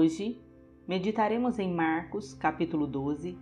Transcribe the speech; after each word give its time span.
Hoje 0.00 0.40
meditaremos 0.88 1.58
em 1.58 1.70
Marcos, 1.70 2.32
capítulo 2.32 2.86
12, 2.86 3.36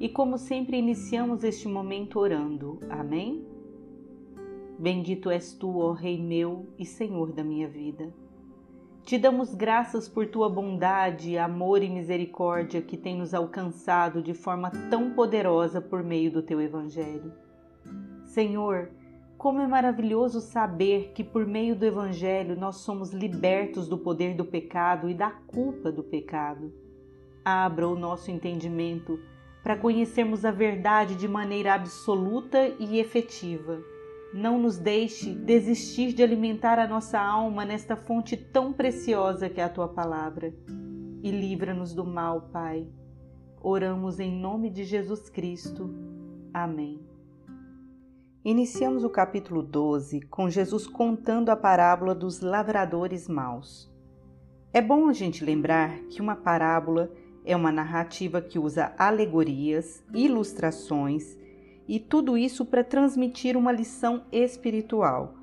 e 0.00 0.08
como 0.08 0.38
sempre 0.38 0.78
iniciamos 0.78 1.44
este 1.44 1.68
momento 1.68 2.18
orando. 2.18 2.80
Amém? 2.88 3.46
Bendito 4.78 5.28
és 5.28 5.52
tu, 5.52 5.80
ó 5.80 5.92
Rei 5.92 6.18
meu 6.18 6.66
e 6.78 6.86
Senhor 6.86 7.30
da 7.30 7.44
minha 7.44 7.68
vida. 7.68 8.10
Te 9.02 9.18
damos 9.18 9.54
graças 9.54 10.08
por 10.08 10.26
tua 10.28 10.48
bondade, 10.48 11.36
amor 11.36 11.82
e 11.82 11.90
misericórdia 11.90 12.80
que 12.80 12.96
tem 12.96 13.14
nos 13.14 13.34
alcançado 13.34 14.22
de 14.22 14.32
forma 14.32 14.70
tão 14.88 15.10
poderosa 15.10 15.78
por 15.78 16.02
meio 16.02 16.32
do 16.32 16.40
teu 16.42 16.58
Evangelho. 16.58 17.34
Senhor, 18.24 18.92
como 19.38 19.60
é 19.60 19.66
maravilhoso 19.68 20.40
saber 20.40 21.12
que 21.14 21.22
por 21.22 21.46
meio 21.46 21.76
do 21.76 21.86
Evangelho 21.86 22.58
nós 22.58 22.78
somos 22.78 23.12
libertos 23.12 23.88
do 23.88 23.96
poder 23.96 24.34
do 24.34 24.44
pecado 24.44 25.08
e 25.08 25.14
da 25.14 25.30
culpa 25.30 25.92
do 25.92 26.02
pecado. 26.02 26.74
Abra 27.44 27.88
o 27.88 27.96
nosso 27.96 28.32
entendimento 28.32 29.18
para 29.62 29.76
conhecermos 29.76 30.44
a 30.44 30.50
verdade 30.50 31.14
de 31.14 31.28
maneira 31.28 31.74
absoluta 31.74 32.58
e 32.80 32.98
efetiva. 32.98 33.80
Não 34.34 34.58
nos 34.58 34.76
deixe 34.76 35.32
desistir 35.32 36.12
de 36.12 36.22
alimentar 36.22 36.78
a 36.78 36.88
nossa 36.88 37.20
alma 37.20 37.64
nesta 37.64 37.94
fonte 37.94 38.36
tão 38.36 38.72
preciosa 38.72 39.48
que 39.48 39.60
é 39.60 39.64
a 39.64 39.68
tua 39.68 39.88
palavra. 39.88 40.52
E 41.22 41.30
livra-nos 41.30 41.94
do 41.94 42.04
mal, 42.04 42.48
Pai. 42.52 42.88
Oramos 43.60 44.18
em 44.18 44.32
nome 44.40 44.68
de 44.68 44.84
Jesus 44.84 45.30
Cristo. 45.30 45.94
Amém. 46.52 47.07
Iniciamos 48.50 49.04
o 49.04 49.10
capítulo 49.10 49.62
12 49.62 50.22
com 50.22 50.48
Jesus 50.48 50.86
contando 50.86 51.50
a 51.50 51.54
parábola 51.54 52.14
dos 52.14 52.40
lavradores 52.40 53.28
maus. 53.28 53.92
É 54.72 54.80
bom 54.80 55.06
a 55.06 55.12
gente 55.12 55.44
lembrar 55.44 55.98
que 56.04 56.22
uma 56.22 56.34
parábola 56.34 57.12
é 57.44 57.54
uma 57.54 57.70
narrativa 57.70 58.40
que 58.40 58.58
usa 58.58 58.94
alegorias, 58.96 60.02
ilustrações 60.14 61.36
e 61.86 62.00
tudo 62.00 62.38
isso 62.38 62.64
para 62.64 62.82
transmitir 62.82 63.54
uma 63.54 63.70
lição 63.70 64.22
espiritual. 64.32 65.34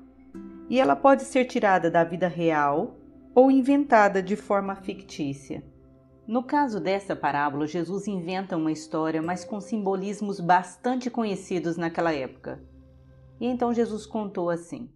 E 0.68 0.80
ela 0.80 0.96
pode 0.96 1.22
ser 1.22 1.44
tirada 1.44 1.88
da 1.88 2.02
vida 2.02 2.26
real 2.26 2.96
ou 3.32 3.52
inventada 3.52 4.20
de 4.20 4.34
forma 4.34 4.74
fictícia. 4.74 5.62
No 6.26 6.42
caso 6.42 6.80
dessa 6.80 7.14
parábola, 7.14 7.68
Jesus 7.68 8.08
inventa 8.08 8.56
uma 8.56 8.72
história, 8.72 9.22
mas 9.22 9.44
com 9.44 9.60
simbolismos 9.60 10.40
bastante 10.40 11.08
conhecidos 11.08 11.76
naquela 11.76 12.12
época. 12.12 12.60
E 13.38 13.46
então 13.46 13.72
Jesus 13.72 14.06
contou 14.06 14.48
assim: 14.48 14.88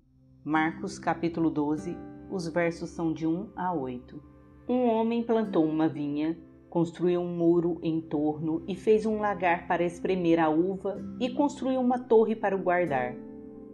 Marcos 0.43 0.99
capítulo 0.99 1.51
12, 1.51 1.95
os 2.31 2.49
versos 2.49 2.89
são 2.89 3.13
de 3.13 3.27
1 3.27 3.51
a 3.55 3.75
8. 3.75 4.23
Um 4.67 4.87
homem 4.87 5.23
plantou 5.23 5.67
uma 5.67 5.87
vinha, 5.87 6.39
construiu 6.71 7.21
um 7.21 7.37
muro 7.37 7.79
em 7.83 8.01
torno 8.01 8.65
e 8.67 8.75
fez 8.75 9.05
um 9.05 9.19
lagar 9.19 9.67
para 9.67 9.85
espremer 9.85 10.41
a 10.41 10.49
uva 10.49 11.05
e 11.21 11.29
construiu 11.29 11.81
uma 11.81 11.99
torre 11.99 12.35
para 12.35 12.57
o 12.57 12.63
guardar. 12.63 13.15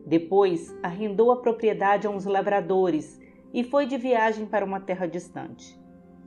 Depois 0.05 0.77
arrendou 0.83 1.31
a 1.31 1.37
propriedade 1.37 2.09
a 2.09 2.11
uns 2.11 2.25
lavradores 2.25 3.21
e 3.55 3.63
foi 3.63 3.87
de 3.87 3.97
viagem 3.97 4.47
para 4.47 4.65
uma 4.65 4.81
terra 4.81 5.07
distante. 5.07 5.81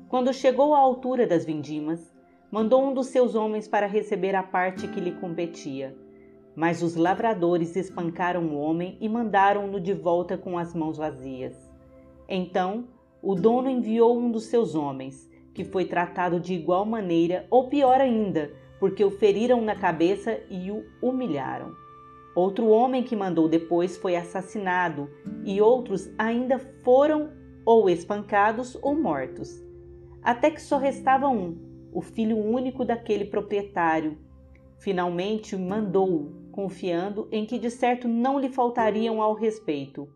Quando 0.08 0.34
chegou 0.34 0.74
à 0.74 0.80
altura 0.80 1.28
das 1.28 1.44
vindimas, 1.44 2.16
mandou 2.50 2.84
um 2.84 2.94
dos 2.94 3.08
seus 3.08 3.36
homens 3.36 3.68
para 3.68 3.86
receber 3.86 4.34
a 4.34 4.44
parte 4.44 4.88
que 4.88 5.00
lhe 5.02 5.12
competia 5.12 5.94
mas 6.60 6.84
os 6.84 6.98
lavradores 6.98 7.78
espancaram 7.78 8.44
o 8.48 8.60
homem 8.60 8.98
e 9.00 9.08
mandaram-no 9.08 9.80
de 9.80 9.94
volta 9.94 10.38
com 10.38 10.58
as 10.58 10.76
mãos 10.76 10.98
vazias. 10.98 11.56
Então 12.28 12.84
o 13.24 13.34
dono 13.34 13.70
enviou 13.70 14.20
um 14.20 14.30
dos 14.30 14.48
seus 14.48 14.76
homens, 14.76 15.32
que 15.54 15.64
foi 15.64 15.86
tratado 15.86 16.38
de 16.38 16.54
igual 16.54 16.86
maneira, 16.86 17.48
ou 17.50 17.70
pior 17.70 18.02
ainda, 18.02 18.52
porque 18.78 19.06
o 19.06 19.10
feriram 19.10 19.62
na 19.62 19.74
cabeça 19.74 20.38
e 20.50 20.70
o 20.70 20.84
humilharam. 21.02 21.72
Outro 22.36 22.68
homem 22.68 23.04
que 23.04 23.16
mandou 23.16 23.48
depois 23.48 23.96
foi 23.96 24.18
assassinado, 24.18 25.10
e 25.46 25.62
outros 25.62 26.12
ainda 26.18 26.60
foram 26.84 27.32
ou 27.66 27.90
espancados 27.90 28.78
ou 28.82 29.00
mortos. 29.02 29.64
Até 30.22 30.52
que 30.52 30.62
só 30.62 30.78
restava 30.78 31.30
um, 31.30 31.58
o 31.94 32.02
filho 32.02 32.38
único 32.38 32.84
daquele 32.84 33.24
proprietário. 33.24 34.18
Finalmente 34.78 35.56
mandou-o 35.56 36.39
confiando 36.52 37.28
em 37.32 37.46
que 37.46 37.58
de 37.58 37.70
certo 37.70 38.08
não 38.08 38.40
lhe 38.40 38.50
faltariam 38.50 39.22
ao 39.22 39.34
respeito. 39.34 40.08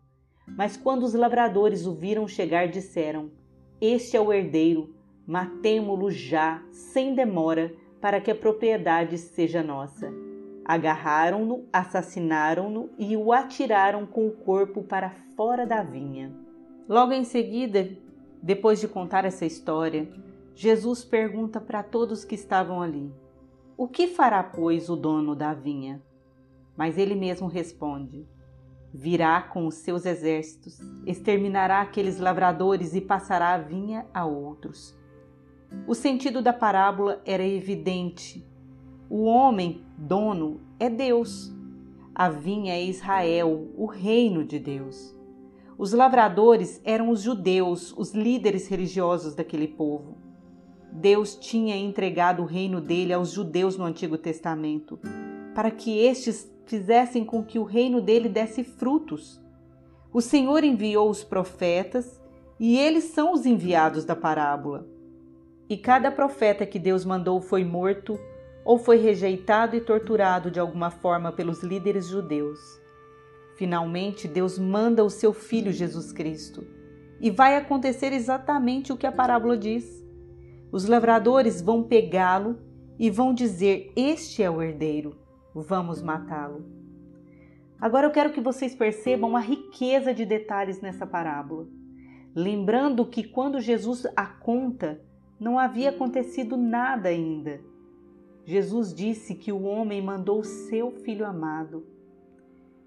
Mas 0.48 0.76
quando 0.76 1.04
os 1.04 1.14
lavradores 1.14 1.86
o 1.86 1.94
viram 1.94 2.28
chegar, 2.28 2.68
disseram: 2.68 3.32
Este 3.80 4.18
é 4.18 4.22
o 4.22 4.32
herdeiro, 4.32 4.94
matemo-lo 5.26 6.12
já, 6.12 6.64
sem 6.72 7.16
demora, 7.16 7.74
para 8.02 8.20
que 8.20 8.30
a 8.30 8.36
propriedade 8.36 9.18
seja 9.18 9.64
nossa. 9.64 10.14
Agarraram-no, 10.66 11.68
assassinaram-no 11.72 12.90
e 12.98 13.16
o 13.16 13.32
atiraram 13.32 14.06
com 14.06 14.28
o 14.28 14.32
corpo 14.32 14.84
para 14.84 15.10
fora 15.36 15.66
da 15.66 15.82
vinha. 15.82 16.34
Logo 16.88 17.14
em 17.14 17.24
seguida, 17.24 17.90
depois 18.42 18.80
de 18.80 18.88
contar 18.88 19.24
essa 19.24 19.46
história, 19.46 20.10
Jesus 20.54 21.04
pergunta 21.04 21.60
para 21.62 21.82
todos 21.82 22.26
que 22.26 22.36
estavam 22.36 22.82
ali: 22.82 23.12
O 23.78 23.88
que 23.88 24.08
fará, 24.08 24.44
pois, 24.44 24.90
o 24.90 24.96
dono 24.96 25.36
da 25.36 25.54
vinha? 25.54 26.02
Mas 26.76 26.98
ele 26.98 27.16
mesmo 27.16 27.48
responde: 27.48 28.28
Virá 28.94 29.42
com 29.42 29.66
os 29.66 29.76
seus 29.76 30.06
exércitos, 30.06 30.80
exterminará 31.06 31.82
aqueles 31.82 32.20
lavradores 32.20 32.94
e 32.94 33.02
passará 33.02 33.54
a 33.54 33.58
vinha 33.58 34.06
a 34.14 34.26
outros. 34.26 34.96
O 35.88 35.96
sentido 35.96 36.42
da 36.42 36.54
parábola 36.54 37.22
era 37.26 37.44
evidente. 37.44 38.48
O 39.10 39.24
homem, 39.24 39.84
dono, 39.98 40.62
é 40.80 40.90
Deus. 40.90 41.52
A 42.14 42.30
vinha 42.30 42.74
é 42.74 42.84
Israel, 42.84 43.68
o 43.76 43.88
reino 43.88 44.46
de 44.46 44.60
Deus. 44.60 45.16
Os 45.76 45.92
lavradores 45.92 46.80
eram 46.86 47.10
os 47.10 47.22
judeus, 47.22 47.92
os 47.98 48.14
líderes 48.14 48.68
religiosos 48.68 49.34
daquele 49.34 49.68
povo. 49.68 50.18
Deus 50.92 51.36
tinha 51.36 51.76
entregado 51.76 52.44
o 52.44 52.46
reino 52.46 52.80
dele 52.80 53.12
aos 53.12 53.32
judeus 53.32 53.76
no 53.76 53.84
Antigo 53.84 54.16
Testamento, 54.16 55.00
para 55.56 55.72
que 55.72 55.98
estes 55.98 56.53
fizessem 56.66 57.26
com 57.26 57.44
que 57.44 57.60
o 57.60 57.64
reino 57.64 58.02
dele 58.02 58.30
desse 58.30 58.64
frutos. 58.64 59.42
O 60.12 60.22
Senhor 60.22 60.64
enviou 60.64 61.10
os 61.10 61.24
profetas 61.24 62.22
e 62.60 62.78
eles 62.78 63.06
são 63.06 63.34
os 63.34 63.46
enviados 63.46 64.06
da 64.06 64.16
parábola. 64.16 64.88
E 65.70 65.78
cada 65.78 66.12
profeta 66.12 66.66
que 66.66 66.78
Deus 66.78 67.04
mandou 67.04 67.42
foi 67.42 67.64
morto 67.64 68.20
ou 68.64 68.78
foi 68.78 68.98
rejeitado 68.98 69.76
e 69.76 69.82
torturado 69.82 70.52
de 70.52 70.60
alguma 70.60 70.90
forma 70.90 71.32
pelos 71.32 71.64
líderes 71.64 72.08
judeus. 72.08 72.60
Finalmente, 73.56 74.28
Deus 74.28 74.58
manda 74.58 75.04
o 75.04 75.10
seu 75.10 75.34
filho 75.34 75.72
Jesus 75.72 76.12
Cristo. 76.12 76.66
E 77.20 77.30
vai 77.30 77.56
acontecer 77.56 78.12
exatamente 78.14 78.92
o 78.92 78.98
que 78.98 79.08
a 79.08 79.12
parábola 79.12 79.58
diz. 79.58 80.04
Os 80.72 80.86
lavradores 80.86 81.62
vão 81.62 81.84
pegá-lo 81.84 82.58
e 83.00 83.10
vão 83.10 83.34
dizer: 83.34 83.92
Este 83.96 84.44
é 84.44 84.50
o 84.50 84.62
herdeiro 84.62 85.23
vamos 85.54 86.02
matá-lo. 86.02 86.66
Agora 87.80 88.08
eu 88.08 88.12
quero 88.12 88.32
que 88.32 88.42
vocês 88.42 88.74
percebam 88.74 89.36
a 89.36 89.40
riqueza 89.40 90.14
de 90.14 90.26
detalhes 90.26 90.82
nessa 90.82 91.06
parábola. 91.06 91.68
Lembrando 92.34 93.06
que 93.06 93.24
quando 93.24 93.60
Jesus 93.60 94.08
a 94.16 94.26
conta, 94.26 95.02
não 95.40 95.60
havia 95.60 95.90
acontecido 95.90 96.56
nada 96.56 97.10
ainda. 97.10 97.60
Jesus 98.46 98.94
disse 98.94 99.36
que 99.36 99.52
o 99.52 99.64
homem 99.64 100.02
mandou 100.02 100.44
seu 100.44 100.92
filho 100.92 101.26
amado 101.26 101.86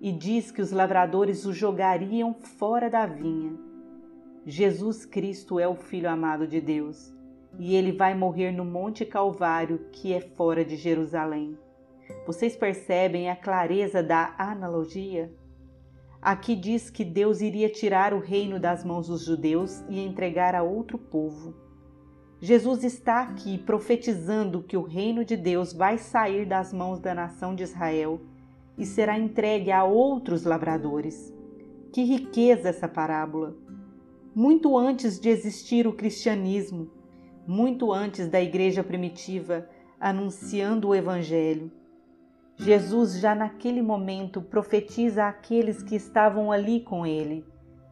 e 0.00 0.12
diz 0.12 0.50
que 0.50 0.60
os 0.60 0.72
lavradores 0.72 1.46
o 1.46 1.52
jogariam 1.52 2.34
fora 2.34 2.90
da 2.90 3.06
vinha. 3.06 3.54
Jesus 4.44 5.04
Cristo 5.04 5.58
é 5.58 5.66
o 5.66 5.74
Filho 5.74 6.08
amado 6.08 6.46
de 6.46 6.60
Deus 6.60 7.12
e 7.58 7.74
ele 7.74 7.92
vai 7.92 8.14
morrer 8.14 8.52
no 8.52 8.64
Monte 8.64 9.04
Calvário, 9.04 9.86
que 9.90 10.12
é 10.12 10.20
fora 10.20 10.64
de 10.64 10.76
Jerusalém. 10.76 11.58
Vocês 12.26 12.56
percebem 12.56 13.30
a 13.30 13.36
clareza 13.36 14.02
da 14.02 14.34
analogia? 14.38 15.32
Aqui 16.20 16.56
diz 16.56 16.90
que 16.90 17.04
Deus 17.04 17.40
iria 17.40 17.68
tirar 17.68 18.12
o 18.12 18.18
reino 18.18 18.58
das 18.58 18.84
mãos 18.84 19.06
dos 19.06 19.24
judeus 19.24 19.84
e 19.88 20.00
entregar 20.00 20.54
a 20.54 20.62
outro 20.62 20.98
povo. 20.98 21.54
Jesus 22.40 22.84
está 22.84 23.22
aqui 23.22 23.56
profetizando 23.58 24.62
que 24.62 24.76
o 24.76 24.82
reino 24.82 25.24
de 25.24 25.36
Deus 25.36 25.72
vai 25.72 25.98
sair 25.98 26.44
das 26.44 26.72
mãos 26.72 26.98
da 26.98 27.14
nação 27.14 27.54
de 27.54 27.62
Israel 27.62 28.20
e 28.76 28.84
será 28.84 29.18
entregue 29.18 29.70
a 29.70 29.84
outros 29.84 30.44
lavradores. 30.44 31.32
Que 31.92 32.02
riqueza 32.02 32.68
essa 32.68 32.88
parábola! 32.88 33.56
Muito 34.34 34.76
antes 34.76 35.18
de 35.18 35.30
existir 35.30 35.86
o 35.86 35.94
cristianismo, 35.94 36.90
muito 37.46 37.90
antes 37.90 38.28
da 38.28 38.40
igreja 38.40 38.84
primitiva 38.84 39.66
anunciando 39.98 40.88
o 40.88 40.94
evangelho, 40.94 41.70
Jesus 42.56 43.18
já 43.20 43.34
naquele 43.34 43.82
momento 43.82 44.40
profetiza 44.40 45.26
àqueles 45.26 45.82
que 45.82 45.94
estavam 45.94 46.50
ali 46.50 46.80
com 46.80 47.06
ele 47.06 47.44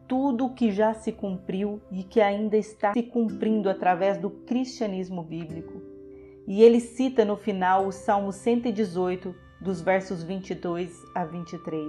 tudo 0.07 0.45
o 0.45 0.53
que 0.53 0.71
já 0.71 0.93
se 0.93 1.11
cumpriu 1.11 1.81
e 1.91 2.03
que 2.03 2.21
ainda 2.21 2.57
está 2.57 2.93
se 2.93 3.03
cumprindo 3.03 3.69
através 3.69 4.17
do 4.17 4.29
cristianismo 4.29 5.23
bíblico. 5.23 5.81
E 6.47 6.61
ele 6.61 6.79
cita 6.79 7.25
no 7.25 7.35
final 7.35 7.87
o 7.87 7.91
Salmo 7.91 8.31
118, 8.31 9.33
dos 9.59 9.81
versos 9.81 10.21
22 10.21 10.91
a 11.15 11.25
23. 11.25 11.87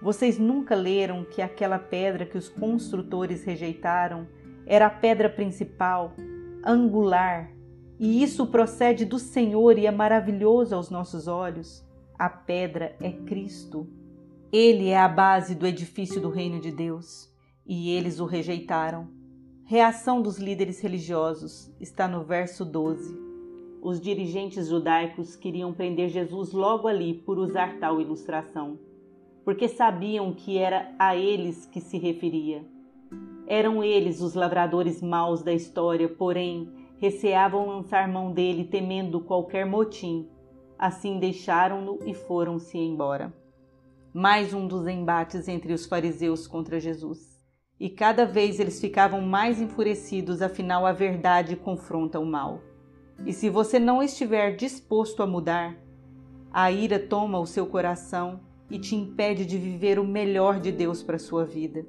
Vocês 0.00 0.38
nunca 0.38 0.74
leram 0.74 1.24
que 1.24 1.42
aquela 1.42 1.78
pedra 1.78 2.24
que 2.24 2.38
os 2.38 2.48
construtores 2.48 3.44
rejeitaram 3.44 4.26
era 4.66 4.86
a 4.86 4.90
pedra 4.90 5.28
principal, 5.28 6.14
angular, 6.64 7.50
e 7.98 8.22
isso 8.22 8.46
procede 8.46 9.04
do 9.04 9.18
Senhor 9.18 9.78
e 9.78 9.86
é 9.86 9.90
maravilhoso 9.90 10.74
aos 10.74 10.90
nossos 10.90 11.28
olhos? 11.28 11.83
A 12.16 12.28
pedra 12.28 12.94
é 13.00 13.10
Cristo. 13.10 13.88
Ele 14.52 14.88
é 14.88 14.96
a 14.96 15.08
base 15.08 15.52
do 15.52 15.66
edifício 15.66 16.20
do 16.20 16.30
reino 16.30 16.60
de 16.60 16.70
Deus 16.70 17.28
e 17.66 17.90
eles 17.90 18.20
o 18.20 18.24
rejeitaram. 18.24 19.08
Reação 19.64 20.22
dos 20.22 20.38
líderes 20.38 20.80
religiosos 20.80 21.74
está 21.80 22.06
no 22.06 22.22
verso 22.22 22.64
12. 22.64 23.18
Os 23.82 24.00
dirigentes 24.00 24.68
judaicos 24.68 25.34
queriam 25.34 25.72
prender 25.72 26.08
Jesus 26.08 26.52
logo 26.52 26.86
ali 26.86 27.14
por 27.14 27.36
usar 27.36 27.80
tal 27.80 28.00
ilustração, 28.00 28.78
porque 29.44 29.66
sabiam 29.66 30.32
que 30.32 30.56
era 30.56 30.94
a 30.96 31.16
eles 31.16 31.66
que 31.66 31.80
se 31.80 31.98
referia. 31.98 32.64
Eram 33.46 33.82
eles 33.82 34.20
os 34.20 34.34
lavradores 34.34 35.02
maus 35.02 35.42
da 35.42 35.52
história, 35.52 36.08
porém 36.08 36.70
receavam 36.98 37.66
lançar 37.66 38.06
mão 38.06 38.32
dele 38.32 38.64
temendo 38.64 39.20
qualquer 39.20 39.66
motim. 39.66 40.28
Assim 40.86 41.18
deixaram-no 41.18 41.98
e 42.04 42.12
foram-se 42.12 42.76
embora. 42.76 43.32
Mais 44.12 44.52
um 44.52 44.68
dos 44.68 44.86
embates 44.86 45.48
entre 45.48 45.72
os 45.72 45.86
fariseus 45.86 46.46
contra 46.46 46.78
Jesus. 46.78 47.40
E 47.80 47.88
cada 47.88 48.26
vez 48.26 48.60
eles 48.60 48.78
ficavam 48.78 49.22
mais 49.22 49.62
enfurecidos, 49.62 50.42
afinal 50.42 50.84
a 50.84 50.92
verdade 50.92 51.56
confronta 51.56 52.20
o 52.20 52.26
mal. 52.26 52.60
E 53.24 53.32
se 53.32 53.48
você 53.48 53.78
não 53.78 54.02
estiver 54.02 54.56
disposto 54.56 55.22
a 55.22 55.26
mudar, 55.26 55.74
a 56.52 56.70
ira 56.70 56.98
toma 56.98 57.40
o 57.40 57.46
seu 57.46 57.66
coração 57.66 58.40
e 58.70 58.78
te 58.78 58.94
impede 58.94 59.46
de 59.46 59.56
viver 59.56 59.98
o 59.98 60.06
melhor 60.06 60.60
de 60.60 60.70
Deus 60.70 61.02
para 61.02 61.16
a 61.16 61.18
sua 61.18 61.46
vida. 61.46 61.86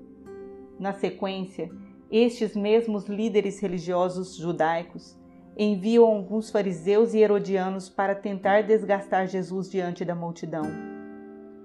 Na 0.79 0.93
sequência, 0.93 1.69
estes 2.09 2.55
mesmos 2.55 3.07
líderes 3.07 3.59
religiosos 3.59 4.37
judaicos 4.37 5.19
enviam 5.57 6.05
alguns 6.05 6.49
fariseus 6.49 7.13
e 7.13 7.19
herodianos 7.19 7.89
para 7.89 8.15
tentar 8.15 8.63
desgastar 8.63 9.27
Jesus 9.27 9.69
diante 9.69 10.03
da 10.03 10.15
multidão. 10.15 10.63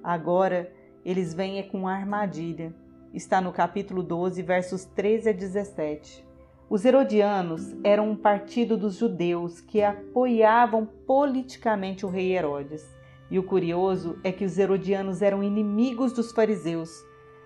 Agora, 0.02 0.72
eles 1.04 1.34
vêm 1.34 1.58
é 1.58 1.62
com 1.62 1.88
armadilha 1.88 2.74
está 3.12 3.40
no 3.40 3.52
capítulo 3.52 4.02
12, 4.02 4.42
versos 4.42 4.84
13 4.84 5.30
a 5.30 5.32
17. 5.32 6.24
Os 6.68 6.84
Herodianos 6.84 7.74
eram 7.82 8.10
um 8.10 8.16
partido 8.16 8.76
dos 8.76 8.94
judeus 8.96 9.60
que 9.60 9.82
apoiavam 9.82 10.86
politicamente 11.06 12.06
o 12.06 12.08
rei 12.08 12.36
Herodes. 12.36 12.84
E 13.28 13.38
o 13.38 13.42
curioso 13.42 14.18
é 14.22 14.30
que 14.30 14.44
os 14.44 14.56
Herodianos 14.58 15.22
eram 15.22 15.42
inimigos 15.42 16.12
dos 16.12 16.30
fariseus, 16.30 16.90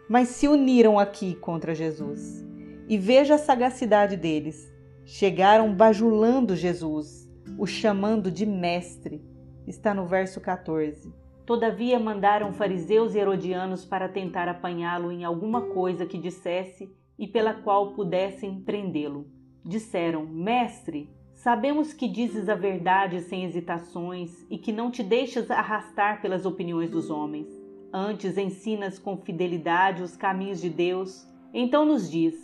mas 0.09 0.29
se 0.29 0.47
uniram 0.47 0.99
aqui 0.99 1.35
contra 1.37 1.75
Jesus. 1.75 2.45
E 2.87 2.99
veja 2.99 3.37
a 3.37 3.39
sagacidade 3.39 4.17
deles. 4.17 4.71
Chegaram 5.07 5.75
bajulando 5.75 6.57
Jesus, 6.57 7.31
o 7.59 7.67
chamando 7.67 8.31
de 8.31 8.47
mestre. 8.47 9.23
Está 9.67 9.93
no 9.93 10.07
verso 10.07 10.41
14. 10.41 11.13
Todavia 11.45 12.01
mandaram 12.01 12.55
fariseus 12.55 13.15
e 13.15 13.19
herodianos 13.19 13.85
para 13.85 14.09
tentar 14.09 14.49
apanhá-lo 14.49 15.13
em 15.13 15.23
alguma 15.23 15.61
coisa 15.61 16.07
que 16.07 16.17
dissesse 16.17 16.91
e 17.19 17.29
pela 17.29 17.53
qual 17.53 17.93
pudessem 17.93 18.63
prendê-lo. 18.63 19.27
Disseram: 19.63 20.25
Mestre, 20.25 21.11
sabemos 21.35 21.93
que 21.93 22.09
dizes 22.09 22.49
a 22.49 22.55
verdade 22.55 23.21
sem 23.21 23.45
hesitações 23.45 24.47
e 24.49 24.57
que 24.57 24.73
não 24.73 24.91
te 24.91 25.03
deixas 25.03 25.51
arrastar 25.51 26.23
pelas 26.23 26.47
opiniões 26.47 26.91
dos 26.91 27.11
homens. 27.11 27.49
Antes 27.93 28.39
ensinas 28.39 28.99
com 28.99 29.19
fidelidade 29.19 30.03
os 30.03 30.17
caminhos 30.17 30.63
de 30.63 30.71
Deus. 30.71 31.29
Então 31.53 31.85
nos 31.85 32.11
diz: 32.11 32.35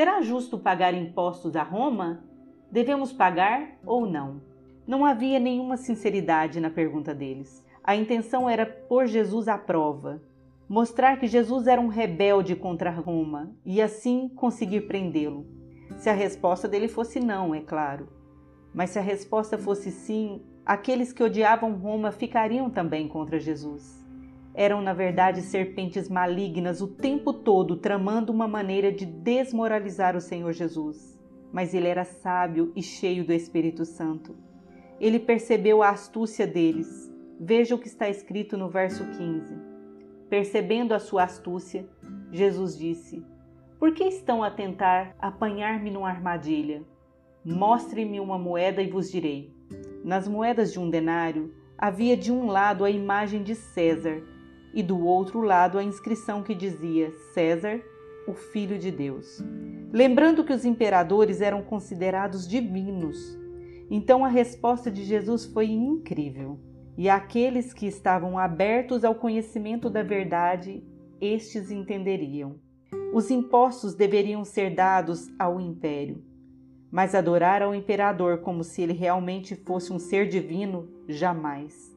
será 0.00 0.22
justo 0.22 0.56
pagar 0.56 0.94
impostos 0.94 1.54
a 1.54 1.62
Roma? 1.62 2.24
Devemos 2.72 3.12
pagar 3.12 3.78
ou 3.84 4.06
não? 4.06 4.40
Não 4.86 5.04
havia 5.04 5.38
nenhuma 5.38 5.76
sinceridade 5.76 6.58
na 6.58 6.70
pergunta 6.70 7.14
deles. 7.14 7.62
A 7.84 7.94
intenção 7.94 8.48
era 8.48 8.64
pôr 8.64 9.06
Jesus 9.06 9.46
à 9.46 9.58
prova, 9.58 10.22
mostrar 10.66 11.18
que 11.18 11.26
Jesus 11.26 11.66
era 11.66 11.78
um 11.78 11.88
rebelde 11.88 12.56
contra 12.56 12.88
Roma 12.88 13.54
e 13.62 13.82
assim 13.82 14.26
conseguir 14.26 14.86
prendê-lo. 14.86 15.44
Se 15.98 16.08
a 16.08 16.14
resposta 16.14 16.66
dele 16.66 16.88
fosse 16.88 17.20
não, 17.20 17.54
é 17.54 17.60
claro. 17.60 18.08
Mas 18.72 18.88
se 18.88 18.98
a 18.98 19.02
resposta 19.02 19.58
fosse 19.58 19.90
sim, 19.90 20.40
aqueles 20.64 21.12
que 21.12 21.22
odiavam 21.22 21.74
Roma 21.74 22.10
ficariam 22.10 22.70
também 22.70 23.06
contra 23.06 23.38
Jesus. 23.38 23.99
Eram, 24.54 24.82
na 24.82 24.92
verdade, 24.92 25.42
serpentes 25.42 26.08
malignas 26.08 26.80
o 26.80 26.88
tempo 26.88 27.32
todo 27.32 27.76
tramando 27.76 28.32
uma 28.32 28.48
maneira 28.48 28.90
de 28.90 29.06
desmoralizar 29.06 30.16
o 30.16 30.20
Senhor 30.20 30.52
Jesus. 30.52 31.18
Mas 31.52 31.74
ele 31.74 31.88
era 31.88 32.04
sábio 32.04 32.72
e 32.74 32.82
cheio 32.82 33.24
do 33.24 33.32
Espírito 33.32 33.84
Santo. 33.84 34.36
Ele 35.00 35.18
percebeu 35.18 35.82
a 35.82 35.90
astúcia 35.90 36.46
deles 36.46 37.10
Veja 37.42 37.74
o 37.74 37.78
que 37.78 37.88
está 37.88 38.06
escrito 38.06 38.58
no 38.58 38.68
verso 38.68 39.02
15. 39.16 39.56
Percebendo 40.28 40.92
a 40.92 40.98
sua 40.98 41.22
astúcia, 41.22 41.88
Jesus 42.30 42.76
disse: 42.76 43.24
Por 43.78 43.94
que 43.94 44.04
estão 44.04 44.44
a 44.44 44.50
tentar 44.50 45.16
apanhar-me 45.18 45.90
numa 45.90 46.10
armadilha? 46.10 46.82
Mostre-me 47.42 48.20
uma 48.20 48.38
moeda 48.38 48.82
e 48.82 48.90
vos 48.90 49.10
direi. 49.10 49.56
Nas 50.04 50.28
moedas 50.28 50.70
de 50.70 50.78
um 50.78 50.90
denário 50.90 51.54
havia 51.78 52.14
de 52.14 52.30
um 52.30 52.48
lado 52.48 52.84
a 52.84 52.90
imagem 52.90 53.42
de 53.42 53.54
César 53.54 54.22
e 54.74 54.82
do 54.82 55.04
outro 55.04 55.40
lado 55.40 55.78
a 55.78 55.84
inscrição 55.84 56.42
que 56.42 56.54
dizia 56.54 57.12
César, 57.32 57.80
o 58.26 58.34
Filho 58.34 58.78
de 58.78 58.90
Deus. 58.90 59.42
Lembrando 59.92 60.44
que 60.44 60.52
os 60.52 60.64
imperadores 60.64 61.40
eram 61.40 61.62
considerados 61.62 62.46
divinos, 62.46 63.38
então 63.90 64.24
a 64.24 64.28
resposta 64.28 64.90
de 64.90 65.02
Jesus 65.04 65.44
foi 65.46 65.66
incrível 65.66 66.58
e 66.96 67.08
aqueles 67.08 67.72
que 67.72 67.86
estavam 67.86 68.38
abertos 68.38 69.04
ao 69.04 69.14
conhecimento 69.14 69.88
da 69.88 70.02
verdade, 70.02 70.84
estes 71.20 71.70
entenderiam. 71.70 72.56
Os 73.14 73.30
impostos 73.30 73.94
deveriam 73.94 74.44
ser 74.44 74.74
dados 74.74 75.28
ao 75.38 75.58
império, 75.58 76.22
mas 76.90 77.14
adorar 77.14 77.62
ao 77.62 77.74
imperador 77.74 78.40
como 78.40 78.62
se 78.62 78.82
ele 78.82 78.92
realmente 78.92 79.56
fosse 79.56 79.92
um 79.92 79.98
ser 79.98 80.28
divino, 80.28 80.88
jamais. 81.08 81.89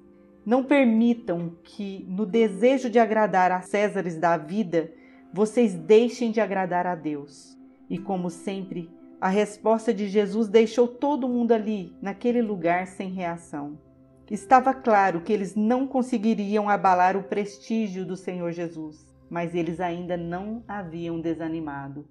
Não 0.46 0.64
permitam 0.64 1.56
que, 1.64 2.06
no 2.10 2.26
desejo 2.26 2.90
de 2.90 3.00
agradar 3.00 3.52
a 3.52 3.62
Césares 3.62 4.18
da 4.18 4.36
vida, 4.36 4.92
vocês 5.32 5.74
deixem 5.74 6.32
de 6.32 6.42
agradar 6.42 6.86
a 6.86 6.96
Deus. 6.96 7.58
E 7.90 7.98
como 7.98 8.30
sempre, 8.30 8.90
a 9.22 9.30
resposta 9.30 9.94
de 9.94 10.08
Jesus 10.08 10.50
deixou 10.50 10.88
todo 10.88 11.30
mundo 11.30 11.54
ali, 11.54 11.96
naquele 12.02 12.42
lugar, 12.42 12.88
sem 12.88 13.10
reação. 13.10 13.80
Estava 14.30 14.74
claro 14.74 15.22
que 15.22 15.32
eles 15.32 15.56
não 15.56 15.88
conseguiriam 15.88 16.68
abalar 16.68 17.16
o 17.16 17.24
prestígio 17.24 18.06
do 18.06 18.16
Senhor 18.16 18.52
Jesus, 18.52 19.06
mas 19.30 19.56
eles 19.56 19.80
ainda 19.80 20.18
não 20.18 20.64
haviam 20.68 21.22
desanimado. 21.22 22.06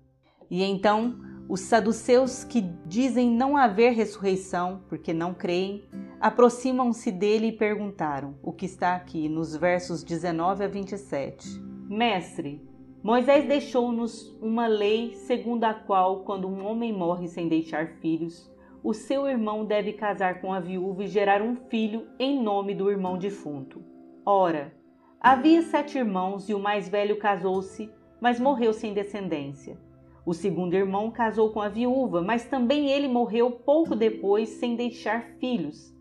E 0.50 0.62
então, 0.62 1.18
os 1.48 1.60
saduceus 1.60 2.44
que 2.44 2.60
dizem 2.86 3.30
não 3.30 3.56
haver 3.56 3.92
ressurreição, 3.92 4.82
porque 4.88 5.12
não 5.12 5.34
creem, 5.34 5.82
aproximam-se 6.22 7.10
dele 7.10 7.48
e 7.48 7.52
perguntaram 7.52 8.36
o 8.44 8.52
que 8.52 8.64
está 8.64 8.94
aqui 8.94 9.28
nos 9.28 9.56
versos 9.56 10.04
19 10.04 10.62
a 10.62 10.68
27. 10.68 11.60
Mestre, 11.88 12.62
Moisés 13.02 13.44
deixou-nos 13.48 14.32
uma 14.40 14.68
lei 14.68 15.14
segundo 15.14 15.64
a 15.64 15.74
qual, 15.74 16.20
quando 16.20 16.46
um 16.46 16.64
homem 16.64 16.92
morre 16.92 17.26
sem 17.26 17.48
deixar 17.48 17.94
filhos, 18.00 18.48
o 18.84 18.94
seu 18.94 19.26
irmão 19.28 19.64
deve 19.64 19.94
casar 19.94 20.40
com 20.40 20.52
a 20.52 20.60
viúva 20.60 21.02
e 21.02 21.08
gerar 21.08 21.42
um 21.42 21.56
filho 21.56 22.06
em 22.20 22.40
nome 22.40 22.72
do 22.72 22.88
irmão 22.88 23.18
defunto. 23.18 23.82
Ora, 24.24 24.72
havia 25.20 25.60
sete 25.62 25.98
irmãos 25.98 26.48
e 26.48 26.54
o 26.54 26.60
mais 26.60 26.88
velho 26.88 27.18
casou-se, 27.18 27.90
mas 28.20 28.38
morreu 28.38 28.72
sem 28.72 28.94
descendência. 28.94 29.76
O 30.24 30.32
segundo 30.32 30.74
irmão 30.74 31.10
casou 31.10 31.50
com 31.50 31.60
a 31.60 31.68
viúva, 31.68 32.22
mas 32.22 32.44
também 32.44 32.90
ele 32.90 33.08
morreu 33.08 33.50
pouco 33.50 33.96
depois 33.96 34.48
sem 34.50 34.76
deixar 34.76 35.24
filhos. 35.40 35.92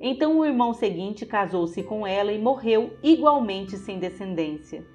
Então 0.00 0.38
o 0.38 0.44
irmão 0.44 0.72
seguinte 0.72 1.26
casou-se 1.26 1.82
com 1.82 2.06
ela 2.06 2.32
e 2.32 2.38
morreu 2.38 2.96
igualmente 3.02 3.76
sem 3.76 3.98
descendência. 3.98 4.86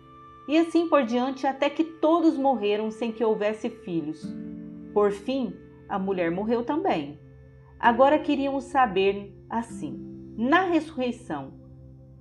E 0.47 0.57
assim 0.57 0.87
por 0.87 1.03
diante, 1.03 1.45
até 1.45 1.69
que 1.69 1.83
todos 1.83 2.37
morreram 2.37 2.91
sem 2.91 3.11
que 3.11 3.23
houvesse 3.23 3.69
filhos. 3.69 4.25
Por 4.93 5.11
fim, 5.11 5.53
a 5.89 5.99
mulher 5.99 6.31
morreu 6.31 6.63
também. 6.63 7.19
Agora 7.79 8.19
queríamos 8.19 8.65
saber 8.65 9.35
assim: 9.49 9.99
na 10.37 10.61
ressurreição, 10.61 11.53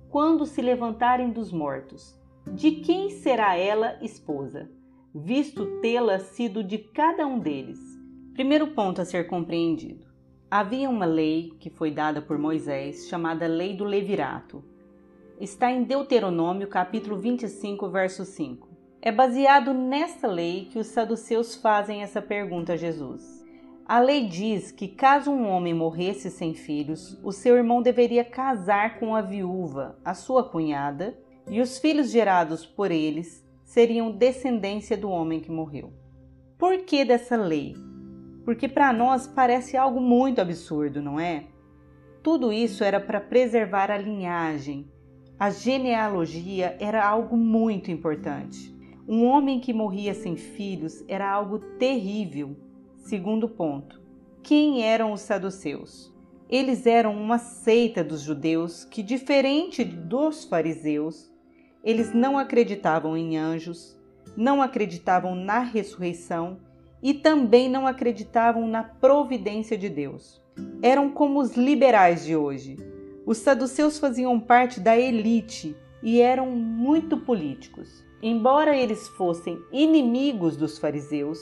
quando 0.09 0.45
se 0.45 0.61
levantarem 0.61 1.31
dos 1.31 1.51
mortos, 1.51 2.19
de 2.47 2.71
quem 2.71 3.09
será 3.09 3.55
ela 3.55 3.97
esposa? 4.01 4.69
Visto 5.13 5.65
tê-la 5.81 6.19
sido 6.19 6.63
de 6.63 6.77
cada 6.77 7.27
um 7.27 7.37
deles. 7.37 7.79
Primeiro 8.33 8.67
ponto 8.67 9.01
a 9.01 9.05
ser 9.05 9.27
compreendido. 9.27 10.05
Havia 10.49 10.89
uma 10.89 11.05
lei 11.05 11.53
que 11.59 11.69
foi 11.69 11.91
dada 11.91 12.21
por 12.21 12.37
Moisés, 12.37 13.09
chamada 13.09 13.45
Lei 13.45 13.75
do 13.75 13.83
Levirato. 13.83 14.63
Está 15.39 15.69
em 15.69 15.83
Deuteronômio, 15.83 16.67
capítulo 16.67 17.17
25, 17.17 17.89
verso 17.89 18.23
5. 18.23 18.69
É 19.01 19.11
baseado 19.11 19.73
nessa 19.73 20.27
lei 20.27 20.69
que 20.71 20.79
os 20.79 20.87
saduceus 20.87 21.55
fazem 21.55 22.03
essa 22.03 22.21
pergunta 22.21 22.73
a 22.73 22.77
Jesus. 22.77 23.41
A 23.85 23.99
lei 23.99 24.27
diz 24.27 24.71
que 24.71 24.87
caso 24.87 25.29
um 25.29 25.45
homem 25.49 25.73
morresse 25.73 26.29
sem 26.29 26.53
filhos, 26.53 27.19
o 27.21 27.33
seu 27.33 27.57
irmão 27.57 27.81
deveria 27.81 28.23
casar 28.23 28.97
com 28.99 29.13
a 29.13 29.21
viúva, 29.21 29.99
a 30.05 30.13
sua 30.13 30.43
cunhada, 30.47 31.17
e 31.49 31.59
os 31.59 31.79
filhos 31.79 32.11
gerados 32.11 32.65
por 32.65 32.91
eles 32.91 33.43
seriam 33.71 34.11
descendência 34.11 34.97
do 34.97 35.09
homem 35.09 35.39
que 35.39 35.49
morreu. 35.49 35.93
Por 36.57 36.79
que 36.79 37.05
dessa 37.05 37.37
lei? 37.37 37.73
Porque 38.43 38.67
para 38.67 38.91
nós 38.91 39.27
parece 39.27 39.77
algo 39.77 40.01
muito 40.01 40.41
absurdo, 40.41 41.01
não 41.01 41.17
é? 41.17 41.45
Tudo 42.21 42.51
isso 42.51 42.83
era 42.83 42.99
para 42.99 43.21
preservar 43.21 43.89
a 43.89 43.97
linhagem. 43.97 44.91
A 45.39 45.49
genealogia 45.49 46.75
era 46.81 47.07
algo 47.07 47.37
muito 47.37 47.89
importante. 47.89 48.75
Um 49.07 49.25
homem 49.25 49.57
que 49.61 49.71
morria 49.71 50.13
sem 50.13 50.35
filhos 50.35 51.01
era 51.07 51.31
algo 51.31 51.57
terrível. 51.79 52.57
Segundo 52.97 53.47
ponto: 53.47 54.01
quem 54.43 54.83
eram 54.83 55.13
os 55.13 55.21
saduceus? 55.21 56.13
Eles 56.49 56.85
eram 56.85 57.15
uma 57.15 57.37
seita 57.37 58.03
dos 58.03 58.19
judeus 58.19 58.83
que, 58.83 59.01
diferente 59.01 59.85
dos 59.85 60.43
fariseus, 60.43 61.30
eles 61.83 62.13
não 62.13 62.37
acreditavam 62.37 63.17
em 63.17 63.37
anjos, 63.37 63.99
não 64.35 64.61
acreditavam 64.61 65.35
na 65.35 65.59
ressurreição 65.59 66.59
e 67.01 67.13
também 67.13 67.69
não 67.69 67.87
acreditavam 67.87 68.67
na 68.67 68.83
providência 68.83 69.77
de 69.77 69.89
Deus. 69.89 70.41
Eram 70.81 71.09
como 71.09 71.39
os 71.39 71.55
liberais 71.55 72.25
de 72.25 72.35
hoje. 72.35 72.77
Os 73.25 73.37
saduceus 73.37 73.97
faziam 73.97 74.39
parte 74.39 74.79
da 74.79 74.97
elite 74.97 75.75
e 76.03 76.21
eram 76.21 76.51
muito 76.51 77.17
políticos. 77.17 78.03
Embora 78.21 78.77
eles 78.77 79.07
fossem 79.07 79.59
inimigos 79.71 80.55
dos 80.55 80.77
fariseus, 80.77 81.39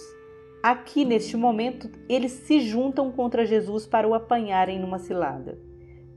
aqui 0.63 1.03
neste 1.03 1.35
momento 1.35 1.89
eles 2.07 2.31
se 2.31 2.61
juntam 2.61 3.11
contra 3.11 3.45
Jesus 3.45 3.85
para 3.85 4.07
o 4.07 4.13
apanharem 4.13 4.79
numa 4.79 4.99
cilada. 4.99 5.68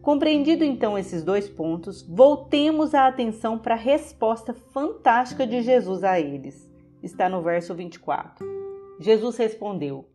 Compreendido 0.02 0.64
então 0.64 0.98
esses 0.98 1.22
dois 1.22 1.48
pontos, 1.48 2.02
voltemos 2.02 2.92
a 2.92 3.06
atenção 3.06 3.56
para 3.56 3.74
a 3.74 3.78
resposta 3.78 4.52
fantástica 4.52 5.46
de 5.46 5.62
Jesus 5.62 6.02
a 6.02 6.18
eles. 6.18 6.68
Está 7.00 7.28
no 7.28 7.40
verso 7.40 7.72
24. 7.72 8.44
Jesus 8.98 9.36
respondeu: 9.36 10.08